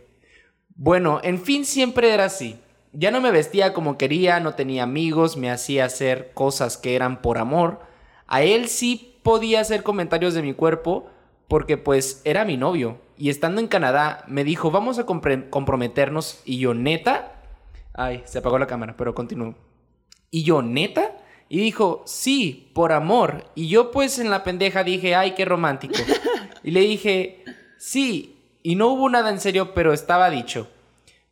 Bueno, 0.74 1.20
en 1.22 1.42
fin, 1.42 1.66
siempre 1.66 2.14
era 2.14 2.24
así. 2.24 2.62
Ya 2.94 3.12
no 3.12 3.20
me 3.20 3.32
vestía 3.32 3.74
como 3.74 3.98
quería, 3.98 4.40
no 4.40 4.56
tenía 4.56 4.84
amigos, 4.84 5.36
me 5.36 5.52
hacía 5.52 5.84
hacer 5.84 6.32
cosas 6.34 6.78
que 6.78 6.96
eran 6.96 7.22
por 7.22 7.40
amor. 7.40 7.82
A 8.26 8.44
él 8.44 8.70
sí 8.70 9.20
podía 9.22 9.60
hacer 9.60 9.84
comentarios 9.84 10.34
de 10.34 10.44
mi 10.44 10.54
cuerpo 10.54 11.10
porque 11.50 11.76
pues 11.76 12.22
era 12.24 12.46
mi 12.46 12.56
novio. 12.56 12.98
Y 13.18 13.30
estando 13.30 13.60
en 13.60 13.68
Canadá 13.68 14.24
me 14.30 14.46
dijo, 14.46 14.72
vamos 14.72 14.98
a 14.98 15.06
comprometernos. 15.06 16.42
Y 16.46 16.60
yo, 16.60 16.74
neta. 16.74 17.42
Ay, 17.94 18.24
se 18.24 18.38
apagó 18.38 18.58
la 18.58 18.68
cámara, 18.68 18.96
pero 18.96 19.14
continúo. 19.14 19.56
Y 20.32 20.44
yo, 20.44 20.62
neta. 20.62 21.18
Y 21.48 21.60
dijo, 21.60 22.04
sí, 22.06 22.70
por 22.74 22.92
amor. 22.92 23.46
Y 23.56 23.68
yo 23.68 23.92
pues 23.92 24.20
en 24.20 24.30
la 24.30 24.44
pendeja 24.44 24.84
dije, 24.84 25.16
ay, 25.16 25.36
qué 25.36 25.46
romántico. 25.46 25.96
Y 26.64 26.72
le 26.72 26.82
dije, 26.82 27.44
sí. 27.78 28.38
Y 28.64 28.76
no 28.76 28.88
hubo 28.88 29.10
nada 29.10 29.30
en 29.30 29.40
serio, 29.40 29.76
pero 29.76 29.94
estaba 29.94 30.32
dicho. 30.32 30.68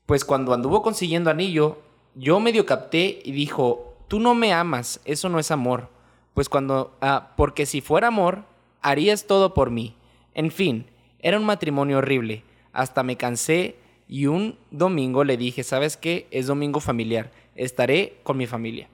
Pues 0.05 0.23
cuando 0.23 0.53
anduvo 0.53 0.83
consiguiendo 0.83 1.31
anillo, 1.31 1.79
yo 2.13 2.39
medio 2.39 2.65
capté 2.67 3.21
y 3.23 3.31
dijo, 3.31 3.95
tú 4.07 4.19
no 4.19 4.35
me 4.35 4.53
amas, 4.53 5.01
eso 5.05 5.29
no 5.29 5.39
es 5.39 5.49
amor. 5.49 5.89
Pues 6.35 6.49
cuando, 6.49 6.95
ah, 7.01 7.33
porque 7.35 7.65
si 7.65 7.81
fuera 7.81 8.09
amor, 8.09 8.43
harías 8.81 9.25
todo 9.25 9.55
por 9.55 9.71
mí. 9.71 9.95
En 10.35 10.51
fin, 10.51 10.85
era 11.19 11.39
un 11.39 11.45
matrimonio 11.45 11.97
horrible. 11.97 12.43
Hasta 12.71 13.01
me 13.01 13.17
cansé 13.17 13.77
y 14.07 14.27
un 14.27 14.57
domingo 14.69 15.23
le 15.23 15.37
dije, 15.37 15.63
¿sabes 15.63 15.97
qué? 15.97 16.27
Es 16.29 16.47
domingo 16.47 16.79
familiar, 16.79 17.31
estaré 17.55 18.19
con 18.23 18.37
mi 18.37 18.45
familia. 18.45 18.87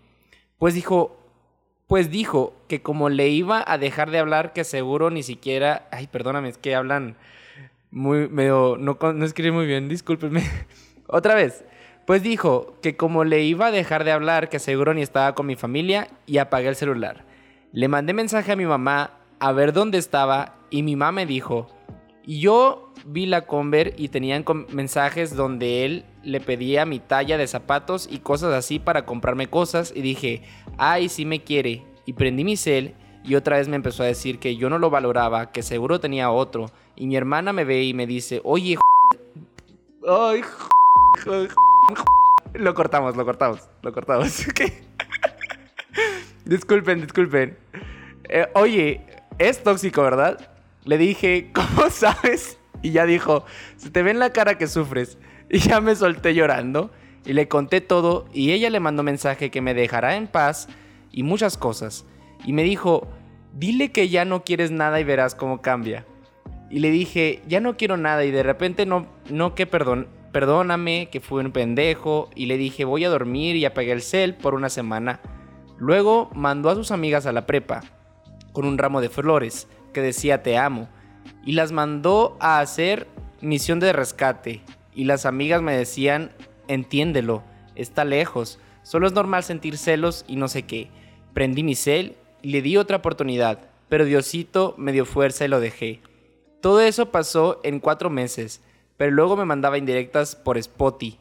Pues 0.59 0.73
dijo, 0.73 1.17
pues 1.87 2.11
dijo 2.11 2.53
que 2.67 2.81
como 2.81 3.09
le 3.09 3.29
iba 3.29 3.63
a 3.65 3.77
dejar 3.77 4.11
de 4.11 4.19
hablar, 4.19 4.53
que 4.53 4.63
seguro 4.63 5.09
ni 5.09 5.23
siquiera, 5.23 5.87
ay, 5.91 6.07
perdóname, 6.07 6.49
es 6.49 6.57
que 6.57 6.75
hablan 6.75 7.15
muy, 7.89 8.27
medio, 8.29 8.77
no, 8.77 8.97
no 9.01 9.25
escribe 9.25 9.51
muy 9.51 9.65
bien, 9.65 9.89
discúlpenme. 9.89 10.43
Otra 11.07 11.33
vez, 11.33 11.63
pues 12.05 12.21
dijo 12.21 12.75
que 12.81 12.97
como 12.97 13.23
le 13.23 13.41
iba 13.41 13.67
a 13.67 13.71
dejar 13.71 14.03
de 14.03 14.11
hablar, 14.11 14.49
que 14.49 14.59
seguro 14.59 14.93
ni 14.93 15.01
estaba 15.01 15.33
con 15.33 15.45
mi 15.45 15.55
familia 15.55 16.09
y 16.25 16.37
apagué 16.37 16.67
el 16.67 16.75
celular. 16.75 17.25
Le 17.71 17.87
mandé 17.87 18.13
mensaje 18.13 18.51
a 18.51 18.55
mi 18.55 18.65
mamá 18.65 19.11
a 19.39 19.51
ver 19.51 19.73
dónde 19.73 19.97
estaba 19.97 20.55
y 20.69 20.83
mi 20.83 20.95
mamá 20.95 21.13
me 21.13 21.25
dijo, 21.25 21.67
y 22.29 22.41
yo 22.41 22.93
vi 23.07 23.25
la 23.25 23.47
Conver 23.47 23.95
y 23.97 24.09
tenían 24.09 24.45
mensajes 24.71 25.35
donde 25.35 25.83
él 25.83 26.05
le 26.21 26.39
pedía 26.39 26.85
mi 26.85 26.99
talla 26.99 27.39
de 27.39 27.47
zapatos 27.47 28.07
y 28.07 28.19
cosas 28.19 28.53
así 28.53 28.77
para 28.77 29.03
comprarme 29.03 29.47
cosas 29.47 29.91
y 29.95 30.01
dije, 30.01 30.43
ay, 30.77 31.09
sí 31.09 31.25
me 31.25 31.43
quiere. 31.43 31.83
Y 32.05 32.13
prendí 32.13 32.43
mi 32.43 32.55
cel 32.55 32.93
y 33.23 33.33
otra 33.33 33.57
vez 33.57 33.67
me 33.67 33.77
empezó 33.77 34.03
a 34.03 34.05
decir 34.05 34.37
que 34.37 34.57
yo 34.57 34.69
no 34.69 34.77
lo 34.77 34.91
valoraba, 34.91 35.51
que 35.51 35.63
seguro 35.63 35.99
tenía 35.99 36.29
otro. 36.29 36.69
Y 36.95 37.07
mi 37.07 37.15
hermana 37.15 37.51
me 37.51 37.63
ve 37.63 37.83
y 37.83 37.95
me 37.95 38.05
dice, 38.05 38.41
oye, 38.43 38.77
ay, 40.07 40.41
lo 42.53 42.75
cortamos, 42.75 43.17
lo 43.17 43.25
cortamos, 43.25 43.67
lo 43.81 43.91
cortamos. 43.91 44.45
disculpen, 46.45 47.01
disculpen. 47.01 47.57
Eh, 48.25 48.45
oye, 48.53 49.01
es 49.39 49.63
tóxico, 49.63 50.03
¿verdad? 50.03 50.48
Le 50.85 50.97
dije, 50.97 51.51
¿cómo 51.53 51.89
sabes? 51.89 52.57
Y 52.81 52.91
ya 52.91 53.05
dijo, 53.05 53.45
se 53.77 53.89
te 53.89 54.03
ve 54.03 54.11
en 54.11 54.19
la 54.19 54.31
cara 54.31 54.57
que 54.57 54.67
sufres. 54.67 55.17
Y 55.49 55.59
ya 55.59 55.81
me 55.81 55.95
solté 55.95 56.35
llorando 56.35 56.91
y 57.25 57.33
le 57.33 57.47
conté 57.47 57.81
todo 57.81 58.27
y 58.33 58.51
ella 58.51 58.69
le 58.69 58.79
mandó 58.79 59.03
mensaje 59.03 59.51
que 59.51 59.61
me 59.61 59.73
dejará 59.73 60.15
en 60.15 60.27
paz 60.27 60.67
y 61.11 61.23
muchas 61.23 61.57
cosas. 61.57 62.05
Y 62.45 62.53
me 62.53 62.63
dijo, 62.63 63.07
dile 63.53 63.91
que 63.91 64.09
ya 64.09 64.25
no 64.25 64.43
quieres 64.43 64.71
nada 64.71 64.99
y 64.99 65.03
verás 65.03 65.35
cómo 65.35 65.61
cambia. 65.61 66.05
Y 66.69 66.79
le 66.79 66.91
dije, 66.91 67.41
ya 67.47 67.59
no 67.59 67.77
quiero 67.77 67.97
nada 67.97 68.23
y 68.25 68.31
de 68.31 68.43
repente 68.43 68.85
no, 68.85 69.07
no 69.29 69.55
que 69.55 69.65
perdón, 69.65 70.07
perdóname, 70.31 71.09
que 71.11 71.19
fui 71.19 71.43
un 71.43 71.51
pendejo. 71.51 72.29
Y 72.35 72.45
le 72.45 72.57
dije, 72.57 72.85
voy 72.85 73.03
a 73.03 73.09
dormir 73.09 73.55
y 73.55 73.65
apagué 73.65 73.91
el 73.91 74.01
cel 74.01 74.35
por 74.35 74.53
una 74.53 74.69
semana. 74.69 75.19
Luego 75.77 76.29
mandó 76.35 76.69
a 76.69 76.75
sus 76.75 76.91
amigas 76.91 77.25
a 77.25 77.31
la 77.31 77.47
prepa 77.47 77.81
con 78.53 78.65
un 78.65 78.77
ramo 78.77 79.01
de 79.01 79.09
flores 79.09 79.67
que 79.93 80.01
decía 80.01 80.43
te 80.43 80.57
amo. 80.57 80.87
Y 81.45 81.53
las 81.53 81.71
mandó 81.71 82.37
a 82.39 82.59
hacer 82.59 83.07
misión 83.41 83.79
de 83.79 83.93
rescate 83.93 84.61
y 84.93 85.05
las 85.05 85.25
amigas 85.25 85.61
me 85.61 85.77
decían, 85.77 86.31
entiéndelo, 86.67 87.43
está 87.75 88.03
lejos, 88.05 88.59
solo 88.83 89.07
es 89.07 89.13
normal 89.13 89.43
sentir 89.43 89.77
celos 89.77 90.25
y 90.27 90.35
no 90.35 90.47
sé 90.47 90.63
qué. 90.63 90.89
Prendí 91.33 91.63
mi 91.63 91.75
cel 91.75 92.17
y 92.41 92.49
le 92.49 92.61
di 92.61 92.77
otra 92.77 92.97
oportunidad, 92.97 93.59
pero 93.87 94.05
Diosito 94.05 94.75
me 94.77 94.91
dio 94.91 95.05
fuerza 95.05 95.45
y 95.45 95.47
lo 95.47 95.59
dejé. 95.59 96.01
Todo 96.61 96.81
eso 96.81 97.11
pasó 97.11 97.61
en 97.63 97.79
cuatro 97.79 98.09
meses, 98.09 98.61
pero 98.97 99.11
luego 99.11 99.37
me 99.37 99.45
mandaba 99.45 99.77
indirectas 99.77 100.35
por 100.35 100.61
Spotty. 100.61 101.17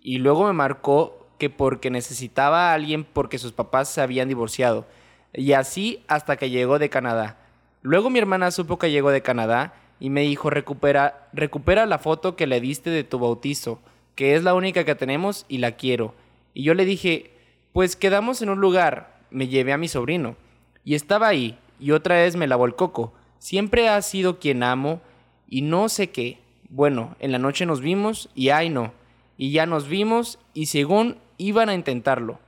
Y 0.00 0.18
luego 0.18 0.46
me 0.46 0.52
marcó 0.52 1.28
que 1.38 1.50
porque 1.50 1.90
necesitaba 1.90 2.70
a 2.70 2.74
alguien 2.74 3.04
porque 3.04 3.38
sus 3.38 3.52
papás 3.52 3.88
se 3.88 4.00
habían 4.00 4.28
divorciado. 4.28 4.86
Y 5.32 5.52
así 5.52 6.04
hasta 6.06 6.36
que 6.36 6.50
llegó 6.50 6.78
de 6.78 6.90
Canadá. 6.90 7.38
Luego 7.84 8.08
mi 8.08 8.18
hermana 8.18 8.50
supo 8.50 8.78
que 8.78 8.90
llegó 8.90 9.10
de 9.10 9.20
Canadá 9.20 9.74
y 10.00 10.08
me 10.08 10.22
dijo, 10.22 10.48
recupera, 10.48 11.28
recupera 11.34 11.84
la 11.84 11.98
foto 11.98 12.34
que 12.34 12.46
le 12.46 12.58
diste 12.58 12.88
de 12.88 13.04
tu 13.04 13.18
bautizo, 13.18 13.78
que 14.14 14.34
es 14.34 14.42
la 14.42 14.54
única 14.54 14.84
que 14.84 14.94
tenemos 14.94 15.44
y 15.50 15.58
la 15.58 15.72
quiero. 15.72 16.14
Y 16.54 16.62
yo 16.62 16.72
le 16.72 16.86
dije, 16.86 17.30
pues 17.74 17.94
quedamos 17.94 18.40
en 18.40 18.48
un 18.48 18.58
lugar, 18.58 19.18
me 19.28 19.48
llevé 19.48 19.74
a 19.74 19.76
mi 19.76 19.88
sobrino. 19.88 20.34
Y 20.82 20.94
estaba 20.94 21.28
ahí, 21.28 21.58
y 21.78 21.90
otra 21.90 22.16
vez 22.16 22.36
me 22.36 22.46
lavó 22.46 22.64
el 22.64 22.74
coco. 22.74 23.12
Siempre 23.38 23.90
ha 23.90 24.00
sido 24.00 24.38
quien 24.38 24.62
amo, 24.62 25.02
y 25.46 25.60
no 25.60 25.90
sé 25.90 26.08
qué. 26.08 26.38
Bueno, 26.70 27.16
en 27.20 27.32
la 27.32 27.38
noche 27.38 27.66
nos 27.66 27.82
vimos, 27.82 28.30
y 28.34 28.48
ay 28.48 28.70
no. 28.70 28.94
Y 29.36 29.50
ya 29.52 29.66
nos 29.66 29.88
vimos, 29.88 30.38
y 30.54 30.66
según 30.66 31.18
iban 31.36 31.68
a 31.68 31.74
intentarlo. 31.74 32.38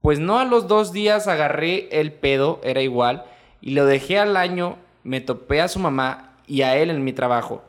Pues 0.00 0.20
no 0.20 0.38
a 0.38 0.44
los 0.44 0.68
dos 0.68 0.92
días 0.92 1.26
agarré 1.26 1.88
el 1.98 2.12
pedo, 2.12 2.60
era 2.62 2.80
igual, 2.80 3.24
y 3.62 3.70
lo 3.70 3.86
dejé 3.86 4.18
al 4.18 4.36
año, 4.36 4.76
me 5.04 5.20
topé 5.20 5.60
a 5.60 5.68
su 5.68 5.78
mamá 5.78 6.36
y 6.46 6.62
a 6.62 6.76
él 6.76 6.90
en 6.90 7.04
mi 7.04 7.12
trabajo. 7.12 7.64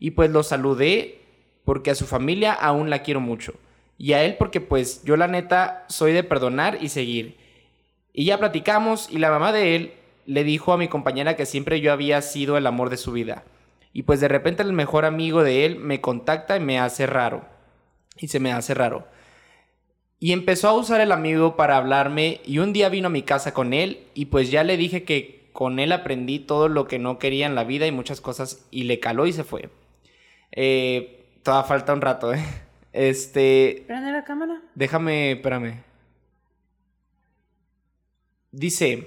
Y 0.00 0.10
pues 0.10 0.30
lo 0.30 0.42
saludé 0.42 1.20
porque 1.64 1.92
a 1.92 1.94
su 1.94 2.06
familia 2.06 2.52
aún 2.52 2.90
la 2.90 3.02
quiero 3.02 3.20
mucho. 3.20 3.54
Y 3.96 4.12
a 4.12 4.24
él 4.24 4.36
porque 4.36 4.60
pues 4.60 5.02
yo 5.04 5.16
la 5.16 5.28
neta 5.28 5.84
soy 5.88 6.12
de 6.12 6.24
perdonar 6.24 6.78
y 6.80 6.88
seguir. 6.88 7.36
Y 8.12 8.24
ya 8.24 8.38
platicamos 8.38 9.08
y 9.10 9.18
la 9.18 9.30
mamá 9.30 9.52
de 9.52 9.76
él 9.76 9.92
le 10.26 10.44
dijo 10.44 10.72
a 10.72 10.76
mi 10.76 10.88
compañera 10.88 11.36
que 11.36 11.46
siempre 11.46 11.80
yo 11.80 11.92
había 11.92 12.20
sido 12.20 12.56
el 12.56 12.66
amor 12.66 12.90
de 12.90 12.96
su 12.96 13.12
vida. 13.12 13.44
Y 13.92 14.02
pues 14.02 14.20
de 14.20 14.28
repente 14.28 14.62
el 14.62 14.72
mejor 14.72 15.04
amigo 15.04 15.42
de 15.42 15.64
él 15.64 15.76
me 15.76 16.00
contacta 16.00 16.56
y 16.56 16.60
me 16.60 16.80
hace 16.80 17.06
raro. 17.06 17.44
Y 18.16 18.28
se 18.28 18.40
me 18.40 18.52
hace 18.52 18.74
raro. 18.74 19.06
Y 20.20 20.32
empezó 20.32 20.68
a 20.68 20.74
usar 20.74 21.00
el 21.00 21.12
amigo 21.12 21.56
para 21.56 21.76
hablarme 21.76 22.40
y 22.44 22.58
un 22.58 22.72
día 22.72 22.88
vino 22.88 23.06
a 23.06 23.10
mi 23.10 23.22
casa 23.22 23.54
con 23.54 23.72
él 23.72 24.06
y 24.14 24.26
pues 24.26 24.50
ya 24.50 24.64
le 24.64 24.76
dije 24.76 25.04
que 25.04 25.48
con 25.52 25.78
él 25.78 25.92
aprendí 25.92 26.40
todo 26.40 26.68
lo 26.68 26.88
que 26.88 26.98
no 26.98 27.18
quería 27.18 27.46
en 27.46 27.54
la 27.54 27.64
vida 27.64 27.86
y 27.86 27.92
muchas 27.92 28.20
cosas 28.20 28.66
y 28.70 28.84
le 28.84 28.98
caló 28.98 29.26
y 29.26 29.32
se 29.32 29.44
fue. 29.44 29.70
Eh, 30.52 31.26
todavía 31.42 31.68
falta 31.68 31.92
un 31.92 32.00
rato, 32.00 32.34
¿eh? 32.34 32.44
Este... 32.92 33.84
¿Prende 33.86 34.10
la 34.10 34.24
cámara? 34.24 34.60
Déjame, 34.74 35.32
espérame. 35.32 35.82
Dice, 38.50 39.06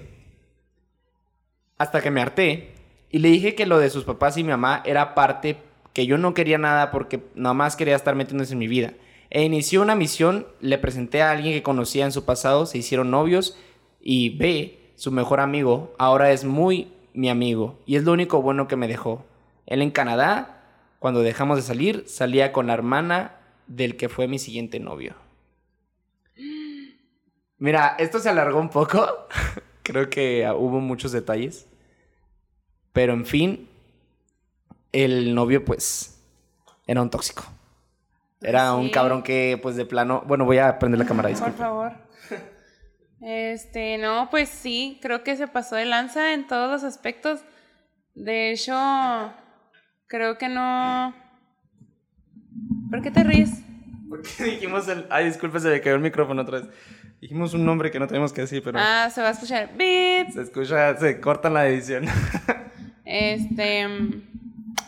hasta 1.76 2.00
que 2.00 2.10
me 2.10 2.22
harté 2.22 2.70
y 3.10 3.18
le 3.18 3.28
dije 3.28 3.54
que 3.54 3.66
lo 3.66 3.78
de 3.78 3.90
sus 3.90 4.04
papás 4.04 4.38
y 4.38 4.44
mi 4.44 4.50
mamá 4.50 4.82
era 4.86 5.14
parte 5.14 5.58
que 5.92 6.06
yo 6.06 6.16
no 6.16 6.32
quería 6.32 6.56
nada 6.56 6.90
porque 6.90 7.20
nada 7.34 7.54
más 7.54 7.76
quería 7.76 7.96
estar 7.96 8.14
metiéndose 8.14 8.54
en 8.54 8.58
mi 8.58 8.68
vida. 8.68 8.94
E 9.34 9.44
inició 9.44 9.80
una 9.80 9.94
misión, 9.94 10.46
le 10.60 10.76
presenté 10.76 11.22
a 11.22 11.30
alguien 11.30 11.54
que 11.54 11.62
conocía 11.62 12.04
en 12.04 12.12
su 12.12 12.26
pasado, 12.26 12.66
se 12.66 12.76
hicieron 12.76 13.10
novios 13.10 13.56
y 13.98 14.36
ve, 14.36 14.92
su 14.94 15.10
mejor 15.10 15.40
amigo, 15.40 15.94
ahora 15.96 16.32
es 16.32 16.44
muy 16.44 16.92
mi 17.14 17.30
amigo 17.30 17.78
y 17.86 17.96
es 17.96 18.04
lo 18.04 18.12
único 18.12 18.42
bueno 18.42 18.68
que 18.68 18.76
me 18.76 18.88
dejó. 18.88 19.24
Él 19.64 19.80
en 19.80 19.90
Canadá, 19.90 20.62
cuando 20.98 21.22
dejamos 21.22 21.56
de 21.56 21.62
salir, 21.62 22.04
salía 22.08 22.52
con 22.52 22.66
la 22.66 22.74
hermana 22.74 23.40
del 23.66 23.96
que 23.96 24.10
fue 24.10 24.28
mi 24.28 24.38
siguiente 24.38 24.80
novio. 24.80 25.14
Mira, 27.56 27.96
esto 27.98 28.18
se 28.18 28.28
alargó 28.28 28.60
un 28.60 28.68
poco. 28.68 29.06
Creo 29.82 30.10
que 30.10 30.46
hubo 30.54 30.78
muchos 30.78 31.10
detalles. 31.10 31.66
Pero 32.92 33.14
en 33.14 33.24
fin, 33.24 33.66
el 34.92 35.34
novio 35.34 35.64
pues 35.64 36.22
era 36.86 37.00
un 37.00 37.08
tóxico. 37.08 37.44
Era 38.42 38.74
un 38.74 38.90
cabrón 38.90 39.22
que 39.22 39.58
pues 39.62 39.76
de 39.76 39.84
plano... 39.84 40.22
Bueno, 40.26 40.44
voy 40.44 40.58
a 40.58 40.78
prender 40.78 40.98
la 40.98 41.06
cámara. 41.06 41.28
Por 41.30 41.52
favor. 41.52 41.92
Este, 43.22 43.98
no, 43.98 44.28
pues 44.30 44.48
sí, 44.48 44.98
creo 45.00 45.22
que 45.22 45.36
se 45.36 45.46
pasó 45.46 45.76
de 45.76 45.84
lanza 45.84 46.34
en 46.34 46.48
todos 46.48 46.68
los 46.68 46.82
aspectos. 46.82 47.44
De 48.14 48.50
hecho, 48.50 48.74
creo 50.08 50.38
que 50.38 50.48
no. 50.48 51.14
¿Por 52.90 53.00
qué 53.00 53.12
te 53.12 53.22
ríes? 53.22 53.62
Porque 54.08 54.28
dijimos 54.44 54.88
el. 54.88 55.06
Ay, 55.08 55.26
disculpe, 55.26 55.60
se 55.60 55.68
me 55.68 55.80
cayó 55.80 55.94
el 55.94 56.02
micrófono 56.02 56.42
otra 56.42 56.60
vez. 56.60 56.68
Dijimos 57.20 57.54
un 57.54 57.64
nombre 57.64 57.92
que 57.92 58.00
no 58.00 58.08
tenemos 58.08 58.32
que 58.32 58.40
decir, 58.40 58.60
pero. 58.62 58.78
Ah, 58.80 59.08
se 59.08 59.22
va 59.22 59.28
a 59.28 59.30
escuchar. 59.30 59.70
¡Bip! 59.76 60.30
Se 60.34 60.42
escucha, 60.42 60.96
se 60.98 61.20
corta 61.20 61.48
la 61.48 61.68
edición. 61.68 62.04
Este. 63.04 63.86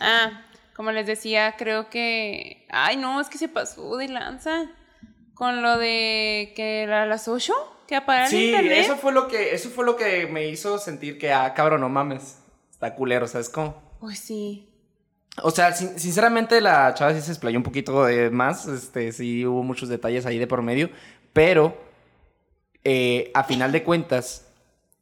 Ah, 0.00 0.42
como 0.74 0.92
les 0.92 1.06
decía, 1.06 1.54
creo 1.56 1.88
que 1.90 2.66
Ay, 2.70 2.96
no, 2.96 3.20
es 3.20 3.28
que 3.28 3.38
se 3.38 3.48
pasó 3.48 3.96
de 3.96 4.08
lanza 4.08 4.70
con 5.34 5.62
lo 5.62 5.78
de 5.78 6.52
que 6.56 6.82
era 6.82 7.06
las 7.06 7.26
8, 7.28 7.52
que 7.88 7.96
apagaron 7.96 8.30
Sí, 8.30 8.46
internet. 8.46 8.78
eso 8.78 8.96
fue 8.96 9.12
lo 9.12 9.28
que 9.28 9.54
eso 9.54 9.68
fue 9.70 9.84
lo 9.84 9.96
que 9.96 10.26
me 10.26 10.46
hizo 10.48 10.78
sentir 10.78 11.18
que 11.18 11.32
ah, 11.32 11.52
cabrón, 11.54 11.80
no 11.80 11.88
mames. 11.88 12.38
Está 12.70 12.94
culero, 12.94 13.26
¿sabes 13.28 13.48
cómo? 13.48 13.80
Pues 14.00 14.18
sí. 14.18 14.68
O 15.42 15.50
sea, 15.50 15.72
sin- 15.72 15.98
sinceramente 15.98 16.60
la 16.60 16.94
chava 16.94 17.12
sí 17.14 17.20
se 17.20 17.32
explayó 17.32 17.58
un 17.58 17.64
poquito 17.64 18.04
de 18.04 18.30
más, 18.30 18.66
este, 18.68 19.10
sí 19.12 19.44
hubo 19.46 19.62
muchos 19.64 19.88
detalles 19.88 20.26
ahí 20.26 20.38
de 20.38 20.46
por 20.46 20.62
medio, 20.62 20.90
pero 21.32 21.76
eh, 22.84 23.30
a 23.34 23.42
final 23.44 23.72
de 23.72 23.82
cuentas, 23.82 24.46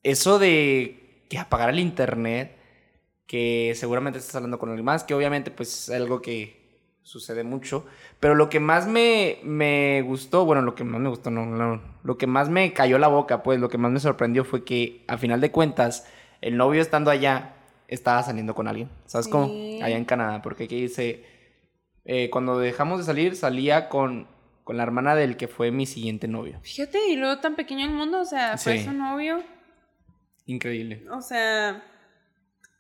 eso 0.03 0.39
de 0.39 1.25
que 1.29 1.39
apagar 1.39 1.71
el 1.71 1.81
internet, 1.81 2.57
que 3.33 3.73
seguramente 3.77 4.19
estás 4.19 4.35
hablando 4.37 4.59
con 4.59 4.69
alguien 4.69 4.85
más, 4.85 5.05
que 5.05 5.15
obviamente 5.15 5.51
pues 5.51 5.89
es 5.89 5.97
algo 5.97 6.21
que 6.21 6.61
sucede 7.03 7.45
mucho, 7.45 7.87
pero 8.21 8.35
lo 8.35 8.51
que 8.51 8.61
más 8.61 8.87
me, 8.87 9.39
me 9.43 10.03
gustó, 10.03 10.45
bueno, 10.45 10.61
lo 10.61 10.75
que 10.75 10.85
más 10.85 11.01
me 11.01 11.09
gustó, 11.09 11.31
no, 11.31 11.47
no, 11.47 11.81
lo 12.05 12.19
que 12.19 12.27
más 12.27 12.51
me 12.51 12.75
cayó 12.75 12.99
la 12.99 13.09
boca, 13.09 13.43
pues 13.43 13.59
lo 13.59 13.71
que 13.71 13.79
más 13.79 13.91
me 13.91 14.01
sorprendió 14.01 14.45
fue 14.45 14.65
que 14.65 15.03
a 15.09 15.17
final 15.17 15.41
de 15.41 15.51
cuentas, 15.51 16.07
el 16.43 16.59
novio 16.59 16.83
estando 16.83 17.11
allá, 17.11 17.55
estaba 17.89 18.23
saliendo 18.23 18.55
con 18.55 18.69
alguien, 18.69 18.91
¿sabes 19.07 19.29
cómo? 19.29 19.47
Sí. 19.47 19.81
Allá 19.83 19.97
en 19.97 20.05
Canadá, 20.05 20.43
porque 20.43 20.65
aquí 20.65 20.79
dice, 20.83 21.25
eh, 22.05 22.29
cuando 22.29 22.59
dejamos 22.59 22.99
de 22.99 23.05
salir, 23.07 23.35
salía 23.35 23.89
con, 23.89 24.29
con 24.63 24.77
la 24.77 24.83
hermana 24.83 25.15
del 25.15 25.39
que 25.39 25.49
fue 25.49 25.71
mi 25.71 25.87
siguiente 25.87 26.29
novio. 26.29 26.59
Fíjate, 26.63 26.99
y 27.09 27.17
luego 27.17 27.41
tan 27.41 27.57
pequeño 27.57 27.87
el 27.87 27.93
mundo, 27.95 28.21
o 28.21 28.25
sea, 28.27 28.59
fue 28.59 28.77
Sí. 28.77 28.85
su 28.85 28.93
novio. 28.93 29.43
Increíble. 30.45 31.05
O 31.11 31.23
sea, 31.23 31.83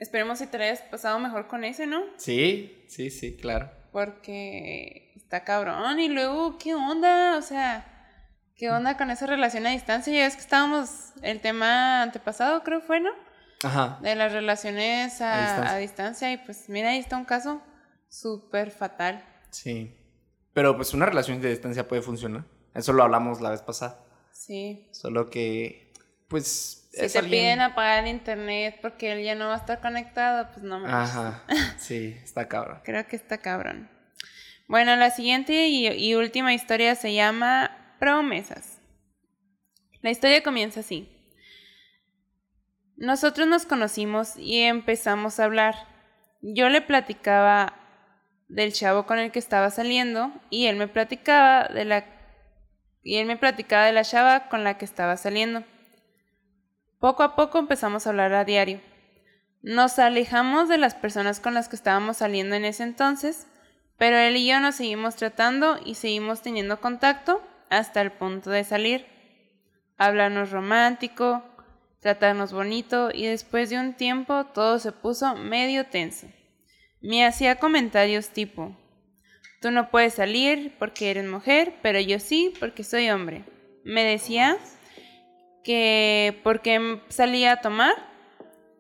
esperemos 0.03 0.39
que 0.41 0.47
te 0.47 0.59
la 0.59 0.65
hayas 0.65 0.83
pasado 0.83 1.19
mejor 1.19 1.47
con 1.47 1.65
ese, 1.65 1.87
¿no? 1.87 2.03
Sí, 2.17 2.85
sí, 2.89 3.11
sí, 3.11 3.37
claro. 3.37 3.71
Porque 3.93 5.13
está 5.17 5.45
cabrón. 5.45 6.01
Y 6.01 6.09
luego, 6.09 6.59
¿qué 6.59 6.75
onda? 6.75 7.37
O 7.37 7.43
sea, 7.43 7.87
¿qué 8.57 8.71
onda 8.71 8.97
con 8.97 9.11
esa 9.11 9.27
relación 9.27 9.67
a 9.67 9.71
distancia? 9.71 10.13
Ya 10.13 10.25
ves 10.25 10.35
que 10.35 10.41
estábamos, 10.43 11.13
el 11.23 11.41
tema 11.41 12.03
antepasado 12.03 12.63
creo 12.63 12.81
fue, 12.81 13.01
¿no? 13.01 13.11
Ajá. 13.63 13.99
De 14.03 14.17
las 14.17 14.33
relaciones 14.33 15.21
A 15.21 15.35
a, 15.35 15.41
distancia. 15.41 15.75
a 15.75 15.79
distancia. 15.79 16.33
Y 16.33 16.37
pues 16.39 16.69
mira, 16.69 16.91
ahí 16.91 16.99
está 16.99 17.17
un 17.17 17.25
caso 17.25 17.63
súper 18.09 18.71
fatal. 18.71 19.25
Sí. 19.51 19.97
Pero 20.53 20.77
pues 20.77 20.93
una 20.95 21.07
relación 21.07 21.41
de 21.41 21.51
distancia 21.51 21.87
puede 21.87 22.03
funcionar. 22.03 22.45
Eso 22.75 22.93
lo 22.93 23.03
hablamos 23.03 23.41
la 23.41 23.51
vez 23.51 23.63
pasada. 23.63 24.05
Sí. 24.33 24.89
Solo 24.93 25.31
que, 25.31 25.93
pues, 26.29 26.82
Si 26.93 27.09
te 27.13 27.19
alguien- 27.19 27.31
piden 27.43 27.61
apagar 27.61 28.05
el 28.05 28.11
internet 28.11 28.79
porque 28.83 29.13
él 29.13 29.25
ya 29.25 29.35
no 29.35 29.47
va 29.49 29.55
a 29.55 29.59
estar 29.59 29.81
conectado, 29.81 30.49
pues 30.53 30.63
no 30.63 30.79
manches. 30.81 31.17
Ajá. 31.17 31.45
Sí, 31.79 32.17
está 32.23 32.49
cabrón. 32.49 32.81
Creo 32.85 33.07
que 33.07 33.17
está 33.17 33.39
cabrón. 33.39 33.91
Bueno, 34.69 34.95
la 34.97 35.11
siguiente 35.11 35.69
y, 35.69 35.89
y 35.89 36.15
última 36.15 36.55
historia 36.55 36.95
se 36.95 37.15
llama 37.15 37.97
Promesas. 37.99 38.79
La 40.03 40.11
historia 40.11 40.43
comienza 40.43 40.81
así. 40.81 41.09
Nosotros 42.97 43.47
nos 43.49 43.67
conocimos 43.67 44.37
y 44.37 44.61
empezamos 44.61 45.41
a 45.41 45.45
hablar. 45.45 45.75
Yo 46.41 46.69
le 46.69 46.81
platicaba 46.83 47.75
del 48.49 48.73
chavo 48.73 49.07
con 49.07 49.19
el 49.19 49.33
que 49.33 49.39
estaba 49.39 49.71
saliendo 49.71 50.33
y 50.51 50.67
él 50.67 50.77
me 50.77 50.89
platicaba 50.89 51.69
de 51.69 51.85
la 51.85 52.05
y 53.03 53.17
él 53.17 53.27
me 53.27 53.37
platicaba 53.37 53.87
de 53.87 53.93
la 53.93 54.05
chava 54.05 54.49
con 54.49 54.63
la 54.63 54.79
que 54.79 54.85
estaba 54.85 55.17
saliendo. 55.17 55.65
Poco 57.03 57.25
a 57.25 57.35
poco 57.35 57.59
empezamos 57.59 58.07
a 58.07 58.11
hablar 58.11 58.33
a 58.33 58.45
diario. 58.45 58.81
Nos 59.61 59.99
alejamos 59.99 60.69
de 60.69 60.79
las 60.79 60.95
personas 60.95 61.41
con 61.41 61.53
las 61.53 61.69
que 61.69 61.75
estábamos 61.75 62.19
saliendo 62.19 62.55
en 62.55 62.65
ese 62.65 62.85
entonces, 62.85 63.49
pero 63.97 64.17
él 64.19 64.37
y 64.37 64.47
yo 64.47 64.61
nos 64.61 64.77
seguimos 64.77 65.17
tratando 65.17 65.81
y 65.85 65.97
seguimos 65.97 66.43
teniendo 66.43 66.81
contacto 66.81 67.43
hasta 67.71 68.03
el 68.03 68.13
punto 68.13 68.51
de 68.51 68.63
salir. 68.63 69.05
Hablarnos 69.99 70.53
romántico, 70.53 71.43
tratarnos 71.99 72.53
bonito 72.53 73.11
y 73.13 73.27
después 73.27 73.69
de 73.71 73.81
un 73.81 73.95
tiempo 73.95 74.47
todo 74.55 74.79
se 74.79 74.93
puso 74.93 75.35
medio 75.35 75.87
tenso. 75.87 76.29
Me 77.01 77.27
hacía 77.27 77.57
comentarios 77.57 78.29
tipo, 78.29 78.77
tú 79.61 79.73
no 79.73 79.91
puedes 79.91 80.15
salir 80.15 80.77
porque 80.79 81.11
eres 81.11 81.29
mujer, 81.29 81.75
pero 81.83 81.99
yo 81.99 82.21
sí 82.21 82.55
porque 82.61 82.85
soy 82.85 83.11
hombre. 83.11 83.45
Me 83.83 84.05
decía 84.05 84.57
que 85.63 86.41
porque 86.43 87.01
salía 87.09 87.53
a 87.53 87.61
tomar, 87.61 87.95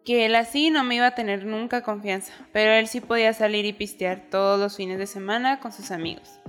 que 0.04 0.26
él 0.26 0.34
así 0.34 0.70
no 0.70 0.84
me 0.84 0.96
iba 0.96 1.06
a 1.06 1.14
tener 1.14 1.44
nunca 1.44 1.82
confianza, 1.82 2.32
pero 2.52 2.72
él 2.72 2.88
sí 2.88 3.00
podía 3.00 3.32
salir 3.32 3.64
y 3.64 3.72
pistear 3.72 4.28
todos 4.30 4.58
los 4.58 4.76
fines 4.76 4.98
de 4.98 5.06
semana 5.06 5.60
con 5.60 5.72
sus 5.72 5.90
amigos. 5.90 6.40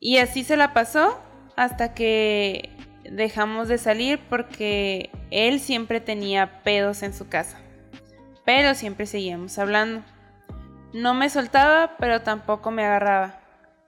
Y 0.00 0.18
así 0.18 0.44
se 0.44 0.56
la 0.56 0.72
pasó 0.72 1.20
hasta 1.56 1.94
que 1.94 2.70
dejamos 3.10 3.68
de 3.68 3.78
salir 3.78 4.18
porque 4.28 5.10
él 5.30 5.60
siempre 5.60 6.00
tenía 6.00 6.62
pedos 6.62 7.02
en 7.02 7.12
su 7.12 7.28
casa, 7.28 7.58
pero 8.44 8.74
siempre 8.74 9.06
seguíamos 9.06 9.58
hablando. 9.58 10.02
No 10.92 11.12
me 11.12 11.28
soltaba, 11.28 11.96
pero 11.98 12.22
tampoco 12.22 12.70
me 12.70 12.84
agarraba. 12.84 13.40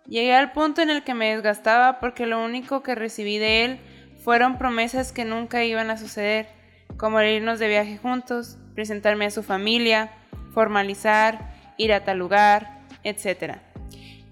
Llegué 0.06 0.34
al 0.34 0.52
punto 0.52 0.82
en 0.82 0.90
el 0.90 1.02
que 1.02 1.14
me 1.14 1.34
desgastaba 1.34 1.98
porque 2.00 2.26
lo 2.26 2.44
único 2.44 2.82
que 2.82 2.94
recibí 2.94 3.38
de 3.38 3.64
él 3.64 3.80
fueron 4.26 4.58
promesas 4.58 5.12
que 5.12 5.24
nunca 5.24 5.62
iban 5.62 5.88
a 5.88 5.96
suceder, 5.96 6.48
como 6.96 7.22
irnos 7.22 7.60
de 7.60 7.68
viaje 7.68 7.96
juntos, 7.96 8.58
presentarme 8.74 9.26
a 9.26 9.30
su 9.30 9.44
familia, 9.44 10.10
formalizar, 10.52 11.54
ir 11.76 11.92
a 11.92 12.02
tal 12.02 12.18
lugar, 12.18 12.80
etc. 13.04 13.58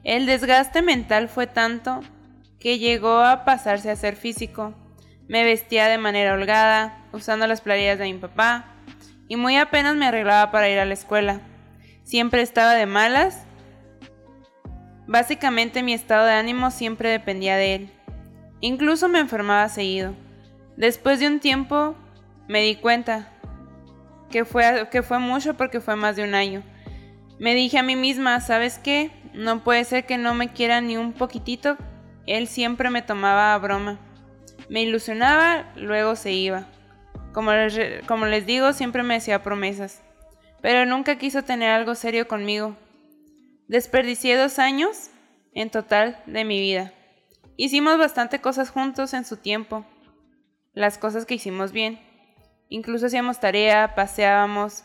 El 0.02 0.26
desgaste 0.26 0.82
mental 0.82 1.28
fue 1.28 1.46
tanto 1.46 2.00
que 2.58 2.80
llegó 2.80 3.20
a 3.20 3.44
pasarse 3.44 3.88
a 3.88 3.94
ser 3.94 4.16
físico. 4.16 4.74
Me 5.28 5.44
vestía 5.44 5.86
de 5.86 5.98
manera 5.98 6.34
holgada, 6.34 7.06
usando 7.12 7.46
las 7.46 7.60
playeras 7.60 8.00
de 8.00 8.12
mi 8.12 8.18
papá, 8.18 8.64
y 9.28 9.36
muy 9.36 9.56
apenas 9.58 9.94
me 9.94 10.06
arreglaba 10.06 10.50
para 10.50 10.68
ir 10.68 10.80
a 10.80 10.86
la 10.86 10.94
escuela. 10.94 11.40
Siempre 12.02 12.42
estaba 12.42 12.74
de 12.74 12.86
malas. 12.86 13.44
Básicamente 15.06 15.84
mi 15.84 15.92
estado 15.92 16.26
de 16.26 16.32
ánimo 16.32 16.72
siempre 16.72 17.10
dependía 17.10 17.54
de 17.54 17.74
él. 17.76 18.03
Incluso 18.64 19.10
me 19.10 19.18
enfermaba 19.18 19.68
seguido. 19.68 20.14
Después 20.78 21.20
de 21.20 21.26
un 21.26 21.38
tiempo 21.38 21.94
me 22.48 22.62
di 22.62 22.76
cuenta 22.76 23.28
que 24.30 24.46
fue, 24.46 24.88
que 24.90 25.02
fue 25.02 25.18
mucho 25.18 25.52
porque 25.52 25.82
fue 25.82 25.96
más 25.96 26.16
de 26.16 26.24
un 26.24 26.34
año. 26.34 26.62
Me 27.38 27.54
dije 27.54 27.76
a 27.76 27.82
mí 27.82 27.94
misma, 27.94 28.40
¿sabes 28.40 28.78
qué? 28.78 29.10
No 29.34 29.62
puede 29.62 29.84
ser 29.84 30.06
que 30.06 30.16
no 30.16 30.32
me 30.32 30.48
quiera 30.48 30.80
ni 30.80 30.96
un 30.96 31.12
poquitito. 31.12 31.76
Él 32.26 32.48
siempre 32.48 32.88
me 32.88 33.02
tomaba 33.02 33.52
a 33.52 33.58
broma. 33.58 34.00
Me 34.70 34.80
ilusionaba, 34.80 35.70
luego 35.76 36.16
se 36.16 36.32
iba. 36.32 36.66
Como 37.34 37.52
les, 37.52 37.78
como 38.06 38.24
les 38.24 38.46
digo, 38.46 38.72
siempre 38.72 39.02
me 39.02 39.16
hacía 39.16 39.42
promesas. 39.42 40.02
Pero 40.62 40.86
nunca 40.86 41.18
quiso 41.18 41.42
tener 41.42 41.68
algo 41.68 41.94
serio 41.94 42.26
conmigo. 42.26 42.78
Desperdicié 43.68 44.38
dos 44.38 44.58
años 44.58 45.10
en 45.52 45.68
total 45.68 46.18
de 46.24 46.46
mi 46.46 46.58
vida. 46.60 46.94
Hicimos 47.56 47.98
bastante 47.98 48.40
cosas 48.40 48.70
juntos 48.70 49.14
en 49.14 49.24
su 49.24 49.36
tiempo. 49.36 49.84
Las 50.72 50.98
cosas 50.98 51.24
que 51.24 51.34
hicimos 51.34 51.72
bien. 51.72 52.00
Incluso 52.68 53.06
hacíamos 53.06 53.38
tarea, 53.40 53.94
paseábamos. 53.94 54.84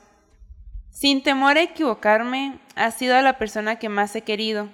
Sin 0.91 1.23
temor 1.23 1.57
a 1.57 1.63
equivocarme, 1.63 2.59
ha 2.75 2.91
sido 2.91 3.19
la 3.21 3.37
persona 3.37 3.77
que 3.79 3.89
más 3.89 4.15
he 4.15 4.23
querido, 4.23 4.69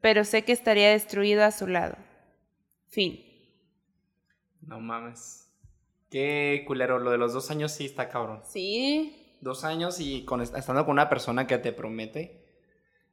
pero 0.00 0.24
sé 0.24 0.44
que 0.44 0.52
estaría 0.52 0.90
destruido 0.90 1.44
a 1.44 1.50
su 1.50 1.66
lado. 1.66 1.96
Fin. 2.88 3.20
No 4.62 4.80
mames. 4.80 5.50
Qué 6.10 6.64
culero. 6.66 6.98
Lo 6.98 7.10
de 7.10 7.18
los 7.18 7.32
dos 7.32 7.50
años 7.50 7.72
sí 7.72 7.84
está 7.86 8.08
cabrón. 8.08 8.40
Sí, 8.44 9.22
Dos 9.40 9.64
años 9.64 10.00
y 10.00 10.24
con, 10.24 10.40
estando 10.40 10.84
con 10.86 10.92
una 10.92 11.10
persona 11.10 11.46
que 11.46 11.58
te 11.58 11.72
promete. 11.72 12.42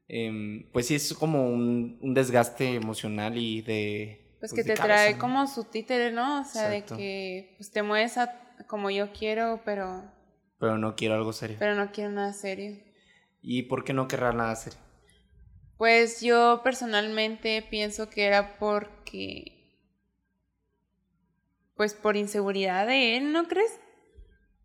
em, 0.07 0.69
pues 0.71 0.87
sí 0.87 0.95
es 0.95 1.13
como 1.13 1.49
un, 1.49 1.97
un 2.01 2.13
desgaste 2.13 2.75
emocional 2.75 3.37
y 3.37 3.61
de. 3.61 4.22
Pues 4.43 4.51
pues, 4.51 4.65
que 4.65 4.73
te 4.73 4.77
cabeza, 4.77 4.83
trae 5.03 5.13
¿no? 5.13 5.19
como 5.19 5.47
su 5.47 5.63
títere, 5.63 6.11
¿no? 6.11 6.41
O 6.41 6.43
sea, 6.43 6.73
Exacto. 6.73 6.95
de 6.95 7.01
que 7.01 7.53
pues, 7.57 7.71
te 7.71 7.81
mueves 7.81 8.17
a- 8.17 8.39
como 8.67 8.89
yo 8.89 9.13
quiero, 9.13 9.61
pero, 9.63 10.03
Pero 10.59 10.77
no 10.77 10.95
quiero 10.95 11.15
algo 11.15 11.31
serio. 11.31 11.55
pero 11.59 11.75
no 11.75 11.91
quiero 11.91 12.11
nada 12.11 12.33
serio. 12.33 12.77
¿Y 13.41 13.63
por 13.63 13.83
qué 13.85 13.93
no 13.93 14.07
querrá 14.07 14.33
nada 14.33 14.55
serio? 14.55 14.79
Pues 15.77 16.21
yo 16.21 16.61
personalmente 16.63 17.65
pienso 17.69 18.09
que 18.09 18.25
era 18.25 18.57
porque. 18.59 19.79
Pues 21.75 21.93
por 21.95 22.15
inseguridad 22.17 22.85
de 22.85 23.17
él, 23.17 23.31
¿no 23.33 23.47
crees? 23.47 23.79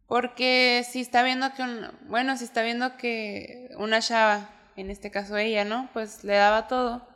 Porque 0.07 0.85
si 0.89 1.01
está 1.01 1.23
viendo 1.23 1.53
que 1.55 1.63
un, 1.63 1.87
bueno, 2.09 2.37
si 2.37 2.45
está 2.45 2.63
viendo 2.63 2.97
que 2.97 3.71
una 3.79 4.01
chava, 4.01 4.51
en 4.77 4.91
este 4.91 5.11
caso 5.11 5.37
ella, 5.37 5.65
¿no? 5.65 5.89
Pues 5.93 6.23
le 6.25 6.35
daba 6.35 6.69
todo. 6.69 7.08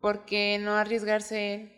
¿Por 0.00 0.24
qué 0.24 0.58
no 0.60 0.74
arriesgarse 0.74 1.54
él? 1.54 1.72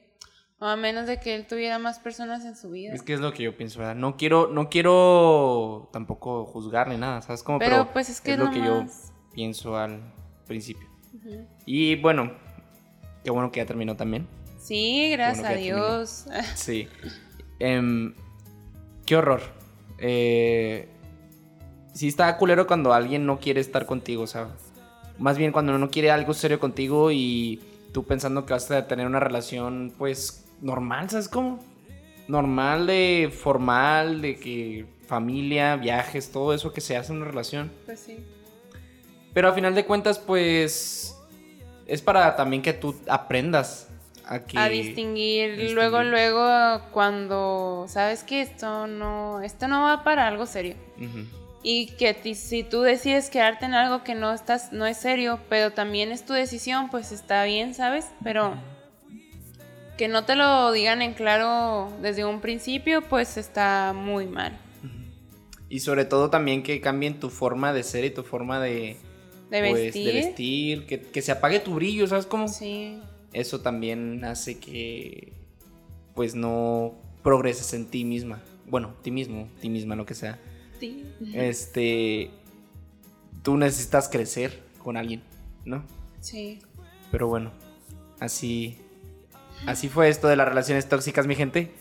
O 0.58 0.66
a 0.66 0.76
menos 0.76 1.06
de 1.06 1.18
que 1.18 1.34
él 1.34 1.46
tuviera 1.46 1.78
más 1.78 1.98
personas 1.98 2.44
en 2.44 2.54
su 2.54 2.70
vida. 2.70 2.92
Es 2.92 3.02
que 3.02 3.14
es 3.14 3.20
lo 3.20 3.32
que 3.32 3.44
yo 3.44 3.56
pienso, 3.56 3.78
¿verdad? 3.78 3.94
No 3.94 4.18
quiero, 4.18 4.48
no 4.48 4.68
quiero 4.68 5.88
tampoco 5.90 6.44
juzgar 6.44 6.88
ni 6.88 6.98
nada, 6.98 7.22
¿sabes 7.22 7.42
cómo? 7.42 7.58
Pero, 7.58 7.88
pues, 7.94 8.10
es 8.10 8.20
que 8.20 8.32
es 8.32 8.38
lo 8.38 8.50
que 8.50 8.58
yo 8.58 8.84
pienso 9.32 9.76
al 9.76 10.12
principio. 10.46 10.86
Y 11.64 11.96
bueno, 11.96 12.32
qué 13.24 13.30
bueno 13.30 13.50
que 13.50 13.60
ya 13.60 13.66
terminó 13.66 13.96
también. 13.96 14.28
Sí, 14.58 15.10
gracias 15.12 15.46
a 15.46 15.54
Dios. 15.54 16.26
Sí. 16.54 16.88
Em, 17.58 18.14
qué 19.06 19.16
horror. 19.16 19.40
Eh, 19.98 20.88
sí 21.94 22.08
está 22.08 22.36
culero 22.36 22.66
cuando 22.66 22.92
alguien 22.92 23.24
no 23.24 23.38
quiere 23.40 23.62
estar 23.62 23.86
contigo, 23.86 24.24
o 24.24 24.26
sea, 24.26 24.48
más 25.18 25.38
bien 25.38 25.52
cuando 25.52 25.78
no 25.78 25.90
quiere 25.90 26.10
algo 26.10 26.34
serio 26.34 26.60
contigo 26.60 27.10
y 27.10 27.62
tú 27.92 28.04
pensando 28.04 28.46
que 28.46 28.52
vas 28.52 28.70
a 28.70 28.86
tener 28.86 29.06
una 29.06 29.20
relación, 29.20 29.92
pues, 29.96 30.44
normal, 30.60 31.10
¿sabes 31.10 31.28
cómo? 31.28 31.58
Normal 32.28 32.86
de 32.86 33.32
formal, 33.32 34.22
de 34.22 34.36
que 34.36 34.86
familia, 35.06 35.76
viajes, 35.76 36.30
todo 36.30 36.54
eso 36.54 36.72
que 36.72 36.80
se 36.80 36.96
hace 36.96 37.12
en 37.12 37.18
una 37.18 37.30
relación. 37.30 37.70
Pues 37.86 38.00
sí. 38.00 38.24
Pero 39.32 39.48
a 39.48 39.52
final 39.52 39.74
de 39.74 39.84
cuentas, 39.84 40.18
pues, 40.18 41.16
es 41.86 42.02
para 42.02 42.36
también 42.36 42.62
que 42.62 42.72
tú 42.72 42.94
aprendas 43.08 43.88
a, 44.24 44.44
que, 44.44 44.58
a 44.58 44.68
distinguir, 44.68 45.72
luego, 45.72 46.02
luego, 46.04 46.82
cuando 46.92 47.86
sabes 47.88 48.22
que 48.22 48.42
esto 48.42 48.86
no, 48.86 49.42
esto 49.42 49.66
no 49.66 49.82
va 49.82 50.04
para 50.04 50.28
algo 50.28 50.46
serio. 50.46 50.76
Y 51.62 51.88
que 51.98 52.34
si 52.34 52.62
tú 52.64 52.80
decides 52.80 53.28
quedarte 53.28 53.66
en 53.66 53.74
algo 53.74 54.02
que 54.02 54.14
no 54.14 54.32
estás, 54.32 54.72
no 54.72 54.86
es 54.86 54.96
serio, 54.96 55.40
pero 55.48 55.72
también 55.72 56.10
es 56.10 56.24
tu 56.24 56.32
decisión, 56.32 56.88
pues 56.88 57.12
está 57.12 57.44
bien, 57.44 57.74
¿sabes? 57.74 58.06
Pero 58.24 58.54
que 59.98 60.08
no 60.08 60.24
te 60.24 60.34
lo 60.34 60.72
digan 60.72 61.02
en 61.02 61.12
claro 61.12 61.92
desde 62.00 62.24
un 62.24 62.40
principio, 62.40 63.02
pues 63.02 63.36
está 63.36 63.92
muy 63.94 64.26
mal. 64.26 64.58
Y 65.68 65.80
sobre 65.80 66.06
todo 66.06 66.30
también 66.30 66.62
que 66.62 66.80
cambien 66.80 67.20
tu 67.20 67.28
forma 67.28 67.74
de 67.74 67.82
ser 67.82 68.06
y 68.06 68.10
tu 68.10 68.22
forma 68.22 68.58
de, 68.58 68.96
de 69.50 69.60
pues, 69.60 69.74
vestir. 69.74 70.06
de 70.06 70.12
vestir 70.12 70.86
que, 70.86 71.00
que, 71.02 71.20
se 71.20 71.32
apague 71.32 71.60
tu 71.60 71.74
brillo, 71.74 72.06
¿sabes 72.06 72.24
cómo? 72.24 72.48
Sí. 72.48 72.98
Eso 73.34 73.60
también 73.60 74.24
hace 74.24 74.58
que 74.58 75.34
pues 76.14 76.34
no 76.34 76.94
progreses 77.22 77.74
en 77.74 77.86
ti 77.86 78.04
misma. 78.04 78.40
Bueno, 78.66 78.94
ti 79.02 79.10
mismo, 79.10 79.48
ti 79.60 79.68
misma, 79.68 79.96
lo 79.96 80.06
que 80.06 80.14
sea. 80.14 80.38
Este, 81.34 82.30
tú 83.42 83.56
necesitas 83.56 84.08
crecer 84.08 84.62
con 84.82 84.96
alguien, 84.96 85.22
¿no? 85.64 85.82
Sí. 86.20 86.60
Pero 87.10 87.28
bueno, 87.28 87.50
así, 88.20 88.78
así 89.66 89.88
fue 89.88 90.08
esto 90.08 90.28
de 90.28 90.36
las 90.36 90.48
relaciones 90.48 90.88
tóxicas, 90.88 91.26
mi 91.26 91.34
gente. 91.34 91.72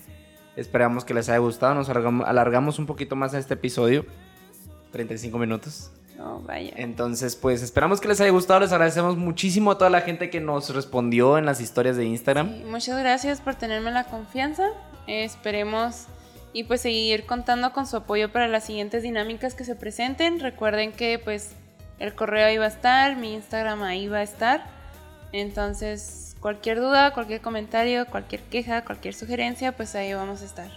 Esperamos 0.56 1.06
que 1.06 1.14
les 1.14 1.30
haya 1.30 1.38
gustado. 1.38 1.76
Nos 1.76 1.90
alargamos 1.90 2.80
un 2.80 2.86
poquito 2.86 3.16
más 3.16 3.34
en 3.34 3.40
este 3.40 3.54
episodio. 3.54 4.06
35 4.92 5.38
minutos. 5.38 5.92
Oh, 6.20 6.42
vaya. 6.46 6.74
Entonces, 6.76 7.36
pues 7.36 7.62
esperamos 7.62 8.02
que 8.02 8.10
les 8.10 8.20
haya 8.20 8.32
gustado. 8.32 8.60
Les 8.60 8.72
agradecemos 8.72 9.16
muchísimo 9.16 9.72
a 9.72 9.78
toda 9.78 9.90
la 9.90 10.02
gente 10.02 10.30
que 10.30 10.42
nos 10.42 10.74
respondió 10.74 11.38
en 11.38 11.46
las 11.46 11.62
historias 11.62 11.96
de 11.96 12.06
Instagram. 12.06 12.64
muchas 12.70 13.00
gracias 13.00 13.40
por 13.40 13.56
tenerme 13.56 13.92
la 13.92 14.04
confianza. 14.06 14.68
esperemos 15.08 16.08
y 16.54 16.64
pues 16.64 16.82
seguir 16.82 17.26
contando 17.26 17.74
con 17.74 17.86
su 17.86 17.98
apoyo 17.98 18.32
para 18.32 18.48
las 18.48 18.66
siguientes 18.66 19.04
dinámicas 19.04 19.54
que 19.54 19.64
se 19.64 19.76
presenten. 19.76 20.40
Recuerden 20.40 20.92
que 20.92 21.20
pues 21.20 21.52
el 22.00 22.16
correo 22.16 22.48
ahí 22.48 22.58
va 22.58 22.66
a 22.66 22.70
estar, 22.70 23.16
mi 23.16 23.34
Instagram 23.34 23.84
ahí 23.84 24.08
va 24.08 24.18
a 24.18 24.24
estar. 24.24 24.64
Entonces, 25.32 26.36
cualquier 26.40 26.80
duda, 26.80 27.14
cualquier 27.14 27.42
comentario, 27.42 28.06
cualquier 28.08 28.42
queja, 28.42 28.84
cualquier 28.84 29.14
sugerencia, 29.14 29.74
pues 29.74 29.94
ahí 29.96 30.14
vamos 30.14 30.42
a 30.42 30.46
estar. 30.46 30.72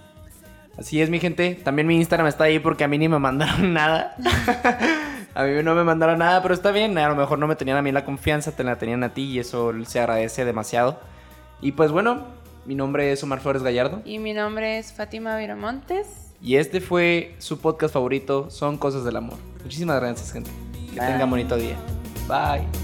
Así 0.78 1.00
es, 1.00 1.10
mi 1.10 1.20
gente. 1.20 1.54
También 1.62 1.86
mi 1.86 1.96
Instagram 1.96 2.28
está 2.28 2.44
ahí 2.44 2.58
porque 2.58 2.84
a 2.84 2.88
mí 2.88 2.98
ni 2.98 3.08
me 3.08 3.18
mandaron 3.18 3.72
nada. 3.74 4.16
a 5.34 5.44
mí 5.44 5.62
no 5.62 5.74
me 5.74 5.84
mandaron 5.84 6.18
nada, 6.18 6.42
pero 6.42 6.54
está 6.54 6.70
bien. 6.70 6.96
A 6.98 7.08
lo 7.08 7.16
mejor 7.16 7.38
no 7.38 7.46
me 7.46 7.56
tenían 7.56 7.76
a 7.76 7.82
mí 7.82 7.92
la 7.92 8.04
confianza, 8.04 8.52
te 8.52 8.64
la 8.64 8.76
tenían 8.76 9.04
a 9.04 9.14
ti 9.14 9.24
y 9.24 9.38
eso 9.38 9.72
se 9.84 10.00
agradece 10.00 10.44
demasiado. 10.44 11.00
Y 11.60 11.72
pues 11.72 11.92
bueno, 11.92 12.26
mi 12.64 12.74
nombre 12.74 13.10
es 13.12 13.22
Omar 13.22 13.40
Flores 13.40 13.62
Gallardo. 13.62 14.02
Y 14.04 14.18
mi 14.18 14.32
nombre 14.32 14.78
es 14.78 14.92
Fátima 14.92 15.36
Viramontes. 15.36 16.06
Y 16.40 16.56
este 16.56 16.80
fue 16.80 17.34
su 17.38 17.58
podcast 17.58 17.94
favorito, 17.94 18.50
Son 18.50 18.78
Cosas 18.78 19.04
del 19.04 19.16
Amor. 19.16 19.38
Muchísimas 19.62 20.00
gracias, 20.00 20.32
gente. 20.32 20.50
Que 20.72 21.00
Bye. 21.00 21.08
tengan 21.08 21.30
bonito 21.30 21.56
día. 21.56 21.76
Bye. 22.28 22.62
Bye. 22.62 22.82